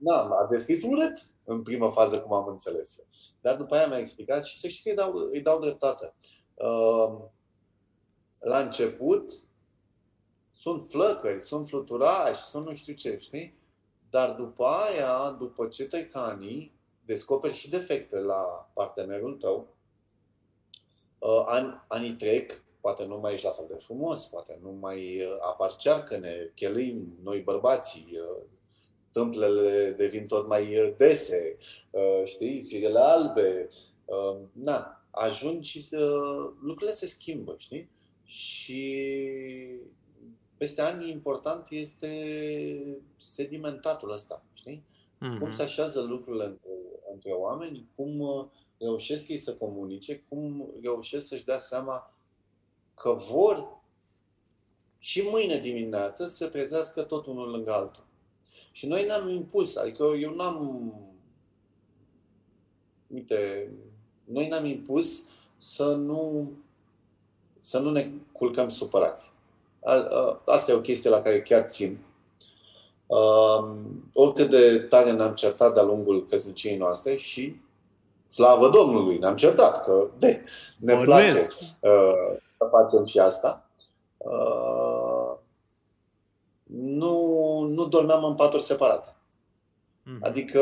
[0.00, 2.96] Da, a deschis urât în prima fază, cum am înțeles.
[3.40, 6.14] Dar după aia mi-a explicat și să știi că îi dau, îi dau dreptate.
[6.54, 7.18] Uh,
[8.38, 9.32] la început
[10.60, 13.54] sunt flăcări, sunt fluturași, sunt nu știu ce, știi?
[14.10, 16.72] Dar după aia, după ce te cani,
[17.04, 19.68] descoperi și defecte la partenerul tău,
[21.18, 25.22] uh, ani, anii trec, poate nu mai ești la fel de frumos, poate nu mai
[25.22, 28.42] uh, apar cearcăne, chelim, noi bărbații, uh,
[29.12, 31.56] tâmplele devin tot mai dese,
[32.24, 33.68] știi, firele albe,
[34.52, 35.88] na, ajungi,
[36.60, 37.90] lucrurile se schimbă, știi?
[38.24, 39.00] Și
[40.58, 44.82] peste ani important este sedimentatul ăsta, știi?
[45.16, 45.38] Mm-hmm.
[45.38, 46.70] Cum se așează lucrurile între,
[47.12, 48.46] între oameni, cum uh,
[48.78, 52.12] reușesc ei să comunice, cum reușesc să-și dea seama
[52.94, 53.76] că vor
[54.98, 58.06] și mâine dimineață să se trezească tot unul lângă altul.
[58.72, 60.92] Și noi ne-am impus, adică eu n-am...
[63.06, 63.70] Uite,
[64.24, 65.28] noi ne-am impus
[65.58, 66.50] să nu,
[67.58, 69.32] să nu ne culcăm supărați.
[70.44, 71.98] Asta e o chestie la care chiar țin.
[73.06, 73.68] Uh,
[74.14, 77.60] oricât de tare ne-am certat de-a lungul căsniciei noastre și
[78.28, 80.44] slavă Domnului, ne-am certat, că de,
[80.78, 81.48] ne Bun place
[81.80, 83.68] uh, să facem și asta.
[84.16, 85.36] Uh,
[86.70, 89.16] nu, nu dormeam în paturi separate.
[90.02, 90.18] Mm.
[90.20, 90.60] Adică,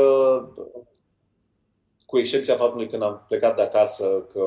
[2.06, 4.44] cu excepția faptului când am plecat de acasă, că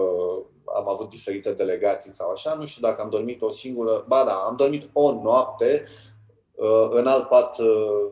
[0.75, 4.33] am avut diferite delegații sau așa, nu știu dacă am dormit o singură, ba da,
[4.33, 5.85] am dormit o noapte
[6.53, 8.11] uh, în alt pat uh,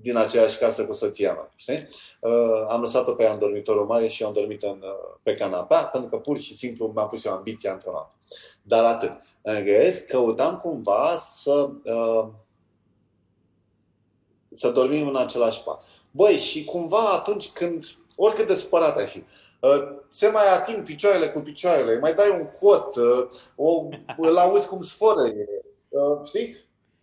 [0.00, 1.52] din aceeași casă cu soția mea.
[1.56, 1.88] Știi?
[2.20, 4.84] Uh, am lăsat-o pe ea în dormitorul mare și eu am dormit în,
[5.22, 8.14] pe canapea, pentru că pur și simplu mi-am pus eu ambiția într-o noapte.
[8.62, 9.12] Dar atât.
[9.42, 11.70] În rest, căutam cumva să,
[14.52, 15.82] să dormim în același pat.
[16.10, 17.84] Băi, și cumva atunci când,
[18.16, 19.24] oricât de supărat ai fi, Uh,
[20.08, 24.82] se mai ating picioarele cu picioarele, mai dai un cot, uh, o, îl auzi cum
[24.82, 25.48] sfărăie,
[25.88, 26.56] uh, știi?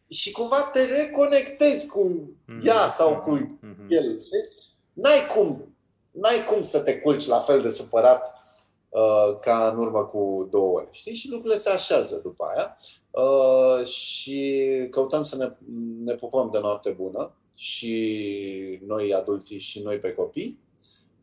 [0.09, 2.65] Și cumva te reconectezi cu mm-hmm.
[2.65, 3.87] ea sau cu mm-hmm.
[3.89, 4.21] el.
[4.21, 4.67] Știi?
[4.93, 5.75] N-ai cum,
[6.11, 8.35] n-ai cum să te culci la fel de supărat
[8.89, 10.87] uh, ca în urmă cu două ore.
[10.91, 11.15] Știi?
[11.15, 12.77] Și lucrurile se așează după aia.
[13.11, 15.49] Uh, și căutăm să ne,
[16.03, 20.59] ne pupăm de noapte bună și noi adulții și noi pe copii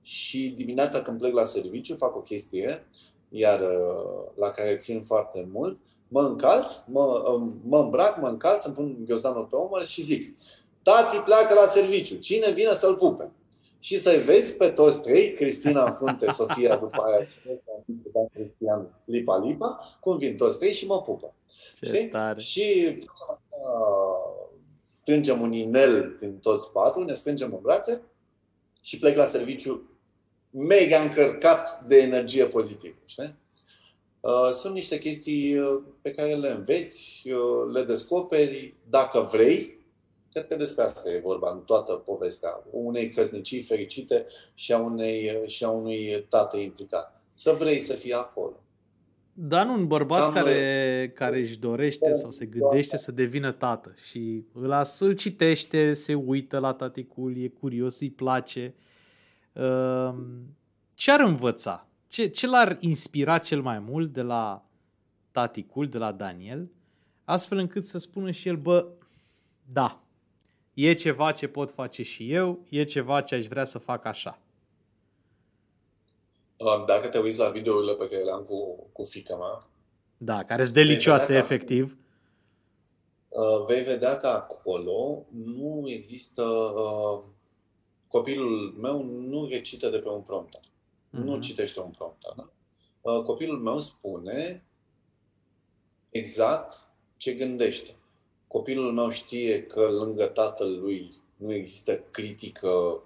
[0.09, 2.87] și dimineața când plec la serviciu fac o chestie,
[3.29, 5.79] iar uh, la care țin foarte mult,
[6.09, 10.37] mă încalț, mă, mă îmbrac, mă încalț, îmi pun ghiozdanul pe umăr și zic
[10.83, 13.31] Tati pleacă la serviciu, cine vine să-l pupe?
[13.79, 17.35] Și să-i vezi pe toți trei, Cristina în frunte, Sofia după aia și
[18.33, 21.35] Cristian Lipa Lipa, cum vin toți trei și mă pupă.
[21.81, 22.41] Ce Tare.
[22.41, 22.99] Și
[23.51, 24.49] uh,
[24.85, 28.01] strângem un inel din toți patru, ne strângem în brațe
[28.81, 29.98] și plec la serviciu
[30.51, 32.97] mega încărcat de energie pozitivă.
[33.05, 33.35] Știi?
[34.21, 39.77] Uh, sunt niște chestii uh, pe care le înveți, uh, le descoperi dacă vrei.
[40.33, 45.43] Cred că despre asta e vorba în toată povestea unei căsnicii fericite și a, unei,
[45.47, 47.23] și a unui tată implicat.
[47.35, 48.63] Să vrei să fii acolo.
[49.33, 53.95] Dar nu un bărbat Am care, care își dorește sau se gândește să devină tată
[54.05, 58.88] și îl, îl citește, se uită la taticul, e curios, îi place– Ehm,
[60.95, 61.87] ce ar învăța?
[62.07, 64.67] Ce, ce l-ar inspira cel mai mult de la
[65.31, 66.71] taticul, de la Daniel,
[67.25, 68.89] astfel încât să spună și el, bă,
[69.73, 70.03] da,
[70.75, 74.39] e ceva ce pot face și eu, e ceva ce aș vrea să fac așa.
[76.87, 79.69] Dacă te uiți la videourile pe care le-am cu, cu fica mea,
[80.19, 81.97] da, care sunt delicioase, efectiv.
[83.29, 87.23] Uh, vei vedea că acolo nu există uh,
[88.09, 90.61] copilul meu nu recită de pe un prompter.
[90.61, 91.25] Mm-hmm.
[91.25, 92.33] Nu citește un prompter.
[92.37, 92.51] Da?
[93.01, 94.65] Uh, copilul meu spune
[96.11, 96.81] exact
[97.17, 97.95] ce gândește.
[98.47, 103.03] copilul meu știe că lângă tatăl lui nu există critică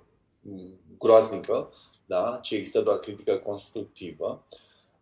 [0.99, 1.73] groaznică,
[2.07, 2.39] da?
[2.43, 4.45] ci există doar critică constructivă,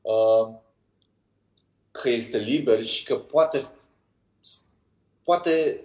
[0.01, 0.55] uh,
[1.91, 3.71] că este liber și că poate,
[5.23, 5.81] poate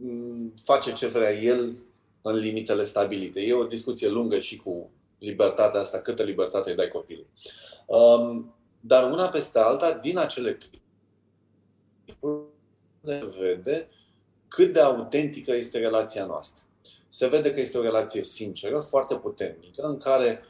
[0.00, 1.76] mm, face ce vrea el
[2.26, 3.40] în limitele stabilite.
[3.40, 7.30] E o discuție lungă și cu libertatea asta, câtă libertate îi dai copilului.
[7.86, 10.58] Um, dar una peste alta, din acele
[13.02, 13.88] se vede
[14.48, 16.64] cât de autentică este relația noastră.
[17.08, 20.44] Se vede că este o relație sinceră, foarte puternică, în care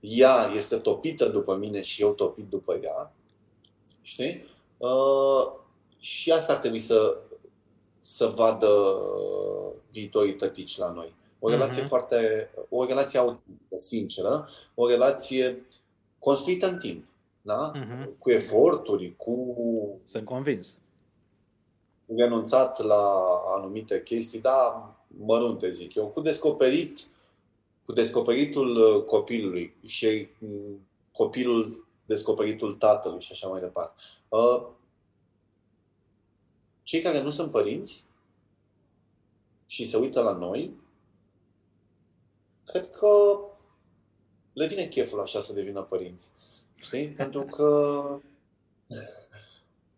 [0.00, 3.12] ea este topită după mine și eu topit după ea.
[4.02, 4.46] Știi?
[4.76, 5.52] Uh,
[5.98, 7.16] și asta ar trebui să,
[8.10, 8.68] să vadă
[9.90, 11.14] viitorii tătici la noi.
[11.38, 11.88] O relație uh-huh.
[11.88, 15.66] foarte, o relație autentică, sinceră, o relație
[16.18, 17.04] construită în timp,
[17.42, 17.72] da?
[17.74, 18.08] Uh-huh.
[18.18, 19.56] Cu eforturi, cu...
[20.04, 20.76] Sunt convins.
[22.16, 23.22] Renunțat la
[23.56, 27.00] anumite chestii, da, mărunte, zic eu, cu descoperit,
[27.84, 33.94] cu descoperitul uh, copilului și mm, copilul descoperitul tatălui și așa mai departe.
[36.90, 38.04] Uh, cei care nu sunt părinți
[39.66, 40.74] și se uită la noi,
[42.64, 43.40] cred că
[44.52, 46.28] le vine cheful așa să devină părinți.
[46.74, 47.08] Știi?
[47.22, 48.02] Pentru că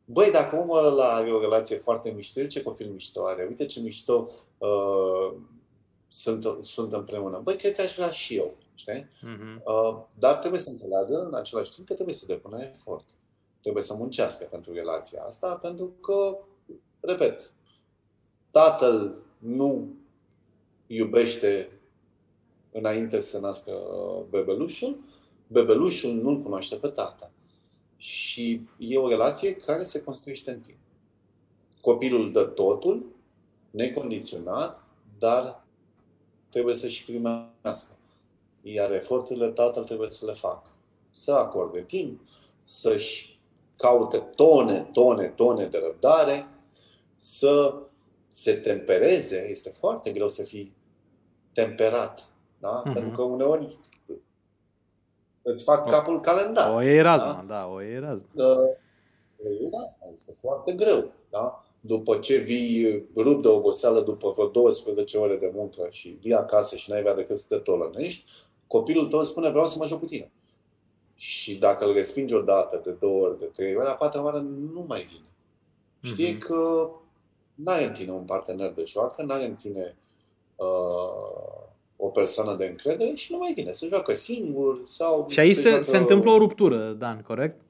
[0.04, 3.46] Băi, dacă omul ăla are o relație foarte mișto, ce copil mișto are?
[3.48, 5.34] Uite ce mișto uh,
[6.06, 7.40] sunt, sunt împreună.
[7.42, 8.54] Băi, cred că aș vrea și eu.
[8.74, 9.02] Știi?
[9.02, 9.62] Uh-huh.
[9.64, 13.04] Uh, dar trebuie să înțeleagă în același timp că trebuie să depună efort.
[13.60, 16.38] Trebuie să muncească pentru relația asta, pentru că,
[17.02, 17.52] repet,
[18.50, 19.88] tatăl nu
[20.86, 21.70] iubește
[22.72, 23.72] înainte să nască
[24.30, 24.98] bebelușul,
[25.46, 27.30] bebelușul nu-l cunoaște pe tata.
[27.96, 30.78] Și e o relație care se construiește în timp.
[31.80, 33.06] Copilul dă totul,
[33.70, 34.84] necondiționat,
[35.18, 35.64] dar
[36.50, 37.96] trebuie să-și primească.
[38.62, 40.70] Iar eforturile tatăl trebuie să le facă.
[41.10, 42.20] Să acorde timp,
[42.64, 43.38] să-și
[43.76, 46.46] caute tone, tone, tone de răbdare,
[47.22, 47.82] să
[48.30, 49.48] se tempereze.
[49.50, 50.74] Este foarte greu să fii
[51.52, 52.28] temperat.
[52.58, 52.82] Da?
[52.82, 52.92] Uh-huh.
[52.92, 53.78] Pentru că uneori
[55.42, 56.74] îți fac capul calendar.
[56.74, 58.26] O iei razna, da, da o iei razna.
[58.34, 58.68] Uh,
[60.14, 61.12] este foarte greu.
[61.30, 61.64] Da?
[61.80, 66.76] După ce vii rup de oboseală după vreo 12 ore de muncă și vii acasă
[66.76, 68.24] și n-ai vrea decât să te tolănești,
[68.66, 70.30] copilul tău spune vreau să mă joc cu tine.
[71.14, 74.38] Și dacă îl respingi o dată, de două ori, de trei ori, la patra oară
[74.72, 75.26] nu mai vine.
[76.00, 76.38] Știe mm-hmm.
[76.38, 76.90] că
[77.54, 79.96] n-ai în tine un partener de joacă, n-ai în tine
[80.56, 81.52] uh,
[81.96, 83.72] o persoană de încredere și nu mai vine.
[83.72, 85.28] Se joacă singur sau...
[85.28, 85.82] Și aici se, joacă...
[85.82, 87.60] se întâmplă o ruptură, Dan, corect?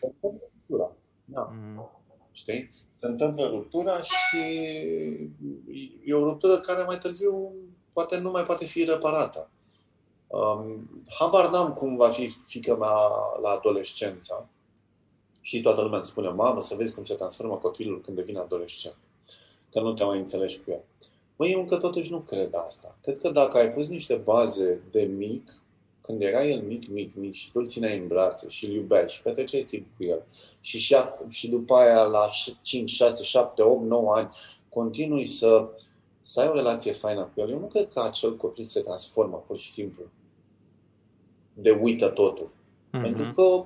[0.00, 0.92] Se întâmplă ruptura,
[1.24, 1.52] da.
[1.52, 1.90] Mm.
[2.32, 2.70] Știi?
[3.00, 4.38] Se întâmplă ruptura și
[6.04, 7.52] e o ruptură care mai târziu
[7.92, 9.50] poate nu mai poate fi reparată.
[10.26, 12.96] Um, habar n-am cum va fi fica mea
[13.42, 14.48] la adolescență.
[15.40, 18.96] Și toată lumea îmi spune, mamă, să vezi cum se transformă copilul când devine adolescent.
[19.70, 20.84] Că nu te mai înțelegi cu el.
[21.36, 22.98] Măi, eu încă totuși nu cred asta.
[23.02, 25.50] Cred că dacă ai pus niște baze de mic,
[26.00, 29.08] când era el mic, mic, mic și tu îl țineai în brațe și îl iubeai
[29.08, 30.22] și petreceai timp cu el
[30.60, 30.96] și, și,
[31.28, 32.30] și după aia la
[32.62, 34.30] 5, 6, 7, 8, 9 ani
[34.68, 35.68] continui să,
[36.22, 39.44] să ai o relație faină cu el, eu nu cred că acel copil se transformă
[39.46, 40.02] pur și simplu
[41.54, 42.50] de uită totul.
[42.50, 43.02] Mm-hmm.
[43.02, 43.64] Pentru că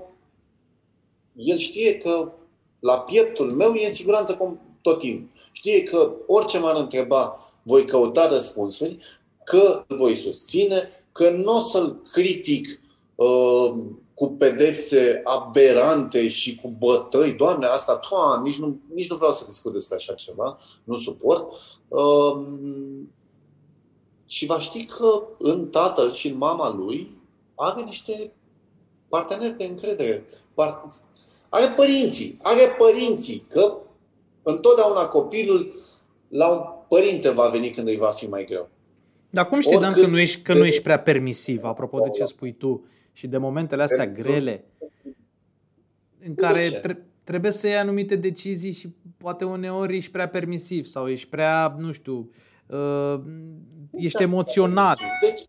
[1.36, 2.32] el știe că
[2.78, 5.34] la pieptul meu e în siguranță tot timpul.
[5.57, 8.98] Știe că orice m-ar întreba voi căuta răspunsuri,
[9.44, 12.80] că îl voi susține, că nu o să-l critic
[13.14, 13.74] uh,
[14.14, 17.32] cu pedepse aberante și cu bătăi.
[17.32, 21.52] Doamne, asta, toa, nici, nu, nici nu vreau să discut despre așa ceva, nu suport.
[21.88, 22.46] Uh,
[24.26, 27.18] și va ști că în tatăl și în mama lui
[27.55, 28.32] are niște
[29.09, 30.26] parteneri de încredere.
[30.55, 30.88] Par...
[31.48, 33.78] Are părinții, are părinții, că
[34.45, 35.72] întotdeauna copilul
[36.28, 38.68] la un părinte va veni când îi va fi mai greu.
[39.30, 42.24] Dar cum știi, Dan, că nu, ești, că nu ești prea permisiv, apropo de ce
[42.24, 44.64] spui tu, și de momentele astea grele,
[46.26, 51.09] în care tre- trebuie să iei anumite decizii și poate uneori ești prea permisiv sau
[51.09, 52.30] ești prea, nu știu,
[52.66, 53.20] uh,
[53.92, 54.99] ești emoționat.
[55.20, 55.42] Deci,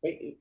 [0.00, 0.38] păi,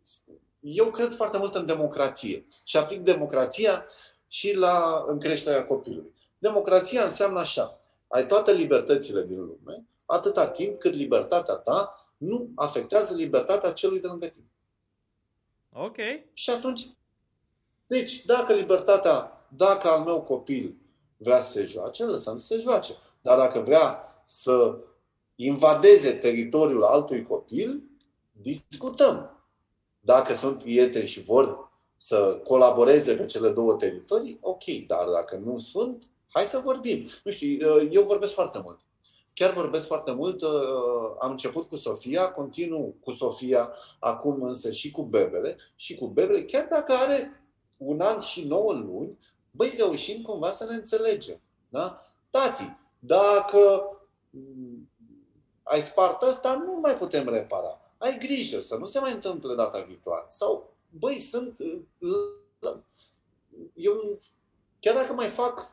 [0.60, 3.86] eu cred foarte mult în democrație și aplic democrația
[4.28, 6.12] și la în creșterea copilului.
[6.44, 13.14] Democrația înseamnă așa ai toate libertățile din lume, atâta timp cât libertatea ta nu afectează
[13.14, 14.52] libertatea celui de lângă tine.
[15.72, 15.98] Ok.
[16.34, 16.88] Și atunci,
[17.88, 20.76] deci, dacă libertatea, dacă al meu copil
[21.18, 22.94] vrea să se joace, lăsăm să se joace.
[23.22, 24.78] Dar dacă vrea să
[25.36, 27.84] invadeze teritoriul altui copil,
[28.32, 29.46] discutăm.
[30.00, 35.58] Dacă sunt prieteni și vor să colaboreze pe cele două teritorii, ok, dar dacă nu
[35.58, 36.04] sunt,
[36.34, 37.10] hai să vorbim.
[37.24, 38.80] Nu știu, eu vorbesc foarte mult.
[39.34, 40.42] Chiar vorbesc foarte mult.
[40.42, 40.50] Uh,
[41.20, 45.58] am început cu Sofia, continuu cu Sofia, acum însă și cu Bebele.
[45.76, 47.44] Și cu Bebele, chiar dacă are
[47.78, 49.18] un an și nouă luni,
[49.52, 51.42] băi, reușim cumva să ne înțelegem.
[51.70, 52.14] Da?
[52.30, 53.90] Tati, dacă
[54.30, 54.90] mm,
[55.64, 57.82] ai spart ăsta, nu mai putem repara.
[57.98, 60.26] Ai grijă să nu se mai întâmple data viitoare.
[60.30, 61.60] Sau, băi, sunt...
[62.00, 62.78] Uh,
[63.74, 64.20] eu,
[64.84, 65.72] chiar dacă mai fac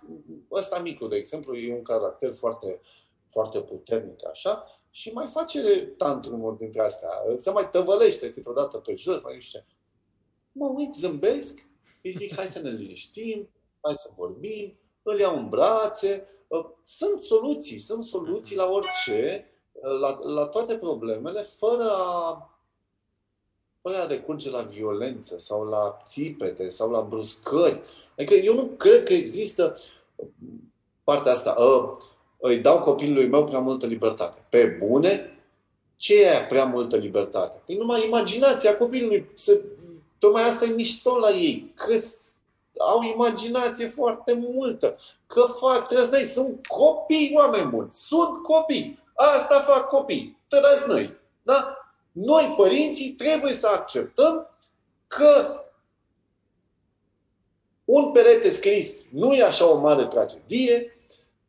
[0.51, 2.81] ăsta micul, de exemplu, e un caracter foarte,
[3.29, 7.09] foarte puternic, așa, și mai face tantrumuri dintre astea.
[7.35, 9.61] Se mai tăvălește câteodată pe jos, mai știu
[10.53, 11.69] Mă uit, zâmbesc,
[12.03, 13.49] îi zic, hai să ne liniștim,
[13.81, 16.27] hai să vorbim, îl iau în brațe.
[16.49, 22.50] Uh, sunt soluții, sunt soluții la orice, uh, la, la toate problemele, fără a,
[23.83, 27.81] fără a recurge la violență sau la țipete sau la bruscări.
[28.17, 29.77] Adică eu nu cred că există
[31.05, 31.57] partea asta.
[31.59, 31.91] Uh,
[32.39, 34.41] îi dau copilului meu prea multă libertate.
[34.49, 35.39] Pe bune,
[35.97, 37.63] ce e prea multă libertate?
[37.67, 39.31] Păi numai imaginația copilului.
[39.35, 39.65] Se,
[40.19, 41.73] tocmai asta e mișto la ei.
[41.75, 41.99] Că
[42.79, 44.97] au imaginație foarte multă.
[45.27, 46.27] Că fac trăznăi.
[46.27, 47.89] Sunt copii, oameni buni.
[47.91, 48.99] Sunt copii.
[49.15, 50.39] Asta fac copii.
[50.49, 51.17] Trăznăi.
[51.43, 51.80] Da?
[52.13, 54.49] Noi, părinții, trebuie să acceptăm
[55.07, 55.61] că
[57.85, 60.95] un perete scris nu e așa o mare tragedie,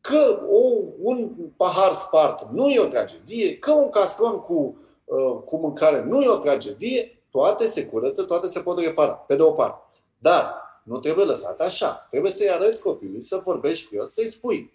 [0.02, 5.58] că o, un pahar spart nu e o tragedie, că un castron cu, uh, cu
[5.58, 9.52] mâncare nu e o tragedie, toate se curăță, toate se pot repara, pe de o
[9.52, 9.82] parte.
[10.18, 12.08] Dar nu trebuie lăsat așa.
[12.10, 14.74] Trebuie să-i arăți copilului, să vorbești cu el, să-i spui.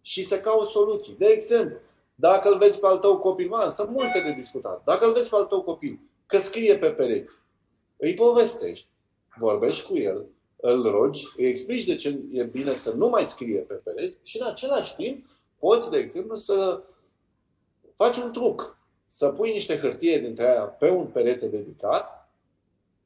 [0.00, 1.14] Și să cauți soluții.
[1.18, 1.76] De exemplu,
[2.20, 4.84] dacă îl vezi pe al tău copil, mă, sunt multe de discutat.
[4.84, 7.38] Dacă îl vezi pe al tău copil că scrie pe pereți,
[7.96, 8.86] îi povestești,
[9.38, 13.58] vorbești cu el, îl rogi, îi explici de ce e bine să nu mai scrie
[13.58, 15.26] pe pereți și în același timp
[15.58, 16.82] poți, de exemplu, să
[17.94, 18.78] faci un truc.
[19.06, 22.30] Să pui niște hârtie dintre aia pe un perete dedicat,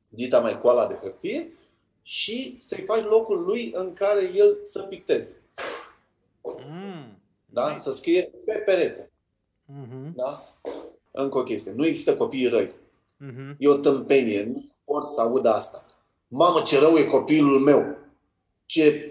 [0.08, 1.58] dita mai coala de hârtie,
[2.02, 5.43] și să-i faci locul lui în care el să picteze.
[7.54, 7.62] Mm.
[7.62, 7.76] Da?
[7.78, 9.10] Să scrie pe perete.
[9.72, 10.14] Mm-hmm.
[10.14, 10.42] Da?
[11.10, 11.72] Încă o chestie.
[11.76, 12.70] Nu există copii răi.
[12.70, 13.56] Mm-hmm.
[13.58, 14.44] E o tâmpenie.
[14.44, 15.84] Nu suport să aud asta
[16.34, 17.96] mamă ce rău e copilul meu.
[18.66, 19.08] Ce...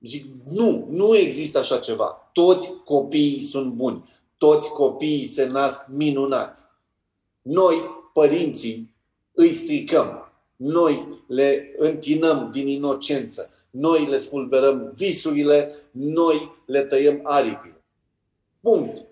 [0.00, 2.30] Zic, nu, nu există așa ceva.
[2.32, 4.10] Toți copiii sunt buni.
[4.38, 6.60] Toți copiii se nasc minunați.
[7.42, 7.76] Noi,
[8.12, 8.94] părinții,
[9.32, 10.32] îi stricăm.
[10.56, 13.50] Noi le întinăm din inocență.
[13.70, 17.69] Noi le spulberăm visurile, noi le tăiem aripile.
[18.60, 19.06] Punct.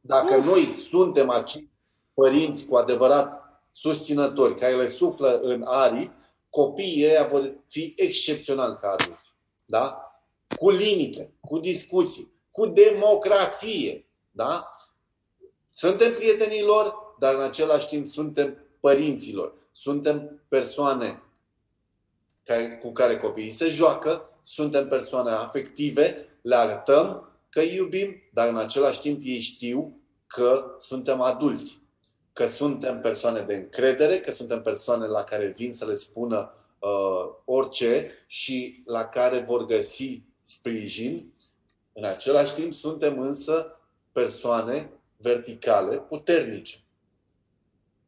[0.00, 0.44] Dacă Uf.
[0.44, 1.70] noi suntem acei
[2.14, 6.14] părinți cu adevărat susținători care le suflă în aripi,
[6.50, 9.34] copiii ăia vor fi excepțional ca adulți.
[9.66, 10.00] Da?
[10.58, 14.06] Cu limite, cu discuții, cu democrație.
[14.30, 14.70] Da?
[15.72, 19.54] Suntem prietenii lor, dar în același timp suntem părinților.
[19.72, 21.22] Suntem persoane
[22.44, 27.25] care, cu care copiii se joacă, suntem persoane afective, le arătăm
[27.56, 31.78] că îi iubim, dar în același timp ei știu că suntem adulți
[32.32, 37.34] că suntem persoane de încredere, că suntem persoane la care vin să le spună uh,
[37.44, 41.32] orice și la care vor găsi sprijin.
[41.92, 43.80] În același timp, suntem însă
[44.12, 46.76] persoane verticale, puternice.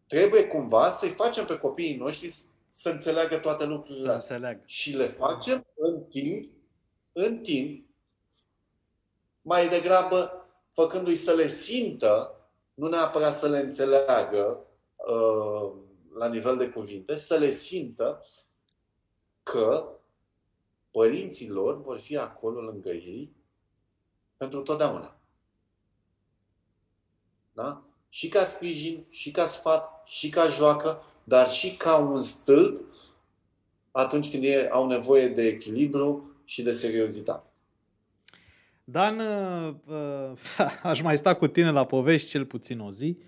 [0.07, 2.35] Trebuie cumva să-i facem pe copiii noștri
[2.69, 4.61] să înțeleagă toate lucrurile să înțeleg.
[4.65, 6.51] Și le facem în timp,
[7.13, 7.88] în timp,
[9.49, 12.33] mai degrabă făcându-i să le simtă
[12.75, 15.73] nu neapărat să le înțeleagă uh,
[16.15, 18.25] la nivel de cuvinte, să le simtă
[19.43, 19.89] că
[20.91, 23.33] părinții lor vor fi acolo lângă ei
[24.37, 25.21] pentru totdeauna.
[27.53, 27.83] Da?
[28.09, 32.81] Și ca sprijin, și ca sfat, și ca joacă, dar și ca un stâlp
[33.91, 37.48] atunci când ei au nevoie de echilibru și de seriozitate.
[38.91, 43.19] Dan, uh, uh, aș mai sta cu tine la povești cel puțin o zi.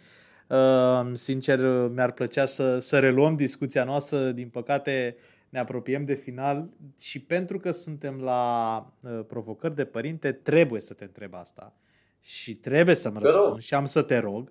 [0.47, 1.59] Uh, sincer,
[1.89, 4.31] mi-ar plăcea să, să reluăm discuția noastră.
[4.31, 5.17] Din păcate,
[5.49, 6.69] ne apropiem de final
[7.01, 11.73] și pentru că suntem la uh, provocări de părinte, trebuie să te întreb asta.
[12.21, 14.51] Și trebuie să-mi răspund și am să te rog.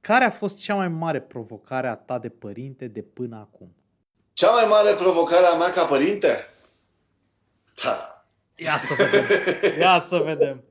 [0.00, 3.74] Care a fost cea mai mare provocare a ta de părinte de până acum?
[4.32, 6.46] Cea mai mare provocare a mea ca părinte?
[7.82, 8.15] Da,
[8.56, 9.24] Ia să vedem.
[9.80, 10.64] Ia să vedem.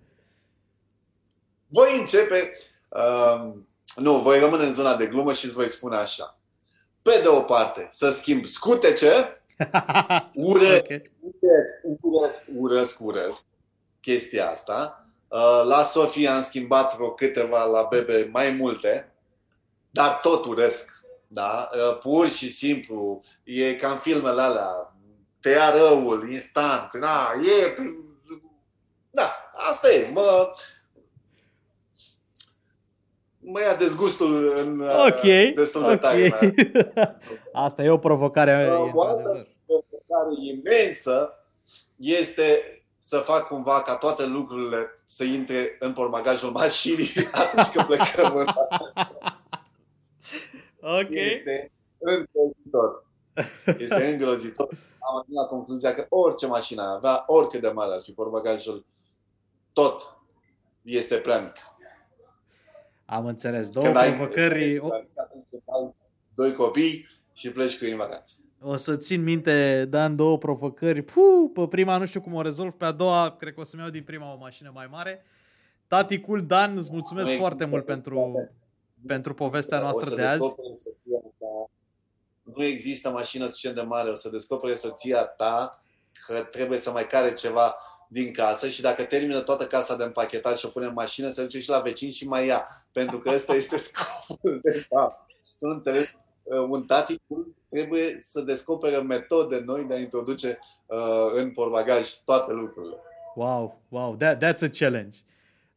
[1.67, 2.51] voi începe,
[2.89, 3.53] uh,
[3.95, 6.39] nu, voi rămâne în zona de glumă și îți voi spune așa.
[7.01, 9.41] Pe de o parte, să schimb scutece,
[10.33, 11.11] ură, okay.
[11.19, 13.45] urăsc, urăsc, urăsc, urăsc
[14.05, 15.05] chestia asta.
[15.27, 19.11] Uh, la Sofia am schimbat vreo câteva, la Bebe mai multe,
[19.89, 21.03] dar tot urăsc.
[21.27, 21.69] Da?
[21.73, 24.94] Uh, pur și simplu, e ca în filmele alea,
[25.45, 27.75] te ia răul instant, na, e...
[29.09, 29.29] Da,
[29.69, 30.09] asta e.
[30.13, 30.51] Mă,
[33.39, 36.29] mă ia dezgustul în uh, okay, destul de okay.
[36.29, 36.53] tare.
[37.65, 38.67] Asta e o provocare.
[38.93, 41.33] O altă provocare imensă
[41.95, 47.09] este să fac cumva ca toate lucrurile să intre în portbagajul mașinii
[47.43, 48.45] atunci când plecăm în
[50.99, 51.09] Ok.
[51.09, 53.03] Este îngrozitor.
[53.65, 54.69] Este îngrozitor.
[54.99, 58.85] Am ajuns la concluzia că orice mașină avea, oricât de mare ar fi portbagajul,
[59.73, 60.17] tot
[60.81, 61.53] este prea mic.
[63.05, 63.69] Am înțeles.
[63.69, 64.81] Două Când provocări...
[66.35, 68.33] Doi copii și pleci cu ei în vacanță.
[68.61, 71.01] O să țin minte, Dan, două provocări.
[71.01, 73.81] Puh, pe prima nu știu cum o rezolv, pe a doua cred că o să-mi
[73.81, 75.25] iau din prima o mașină mai mare.
[75.87, 78.49] Tati cool, Dan, îți mulțumesc Noi, foarte mult pentru,
[79.07, 80.55] pentru povestea noastră de azi.
[82.53, 85.83] Nu există mașină suficient de mare, o să descopere soția ta
[86.27, 87.75] că trebuie să mai care ceva
[88.07, 91.41] din casă și dacă termină toată casa de împachetat și o pune în mașină, se
[91.41, 92.67] duce și la vecin și mai ia.
[92.91, 95.25] Pentru că ăsta este scopul de fapt.
[95.59, 96.15] Tu înțelegi?
[96.69, 97.15] Un tati
[97.69, 102.95] trebuie să descopere metode noi de a introduce uh, în portbagaj toate lucrurile.
[103.35, 105.17] Wow, wow, that, that's a challenge.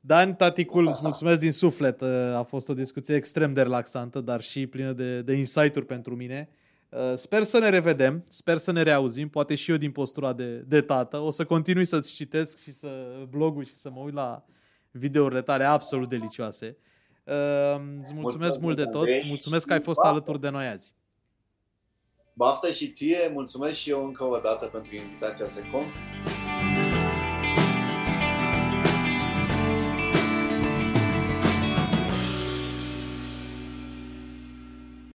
[0.08, 2.00] Dan, taticul, îți mulțumesc din suflet.
[2.00, 6.16] Uh, a fost o discuție extrem de relaxantă, dar și plină de, de insight-uri pentru
[6.16, 6.48] mine.
[6.88, 10.56] Uh, sper să ne revedem, sper să ne reauzim, poate și eu din postura de,
[10.56, 11.18] de tată.
[11.18, 12.88] O să continui să-ți citesc și să
[13.30, 14.44] blogul și să mă uit la
[14.90, 16.76] videourile tale absolut delicioase.
[17.24, 17.34] Uh,
[18.00, 20.94] îți mulțumesc, mulțumesc mult de tot, mulțumesc că ai fost alături de noi azi.
[22.32, 25.84] Baftă și ție, mulțumesc și eu încă o dată pentru invitația Secom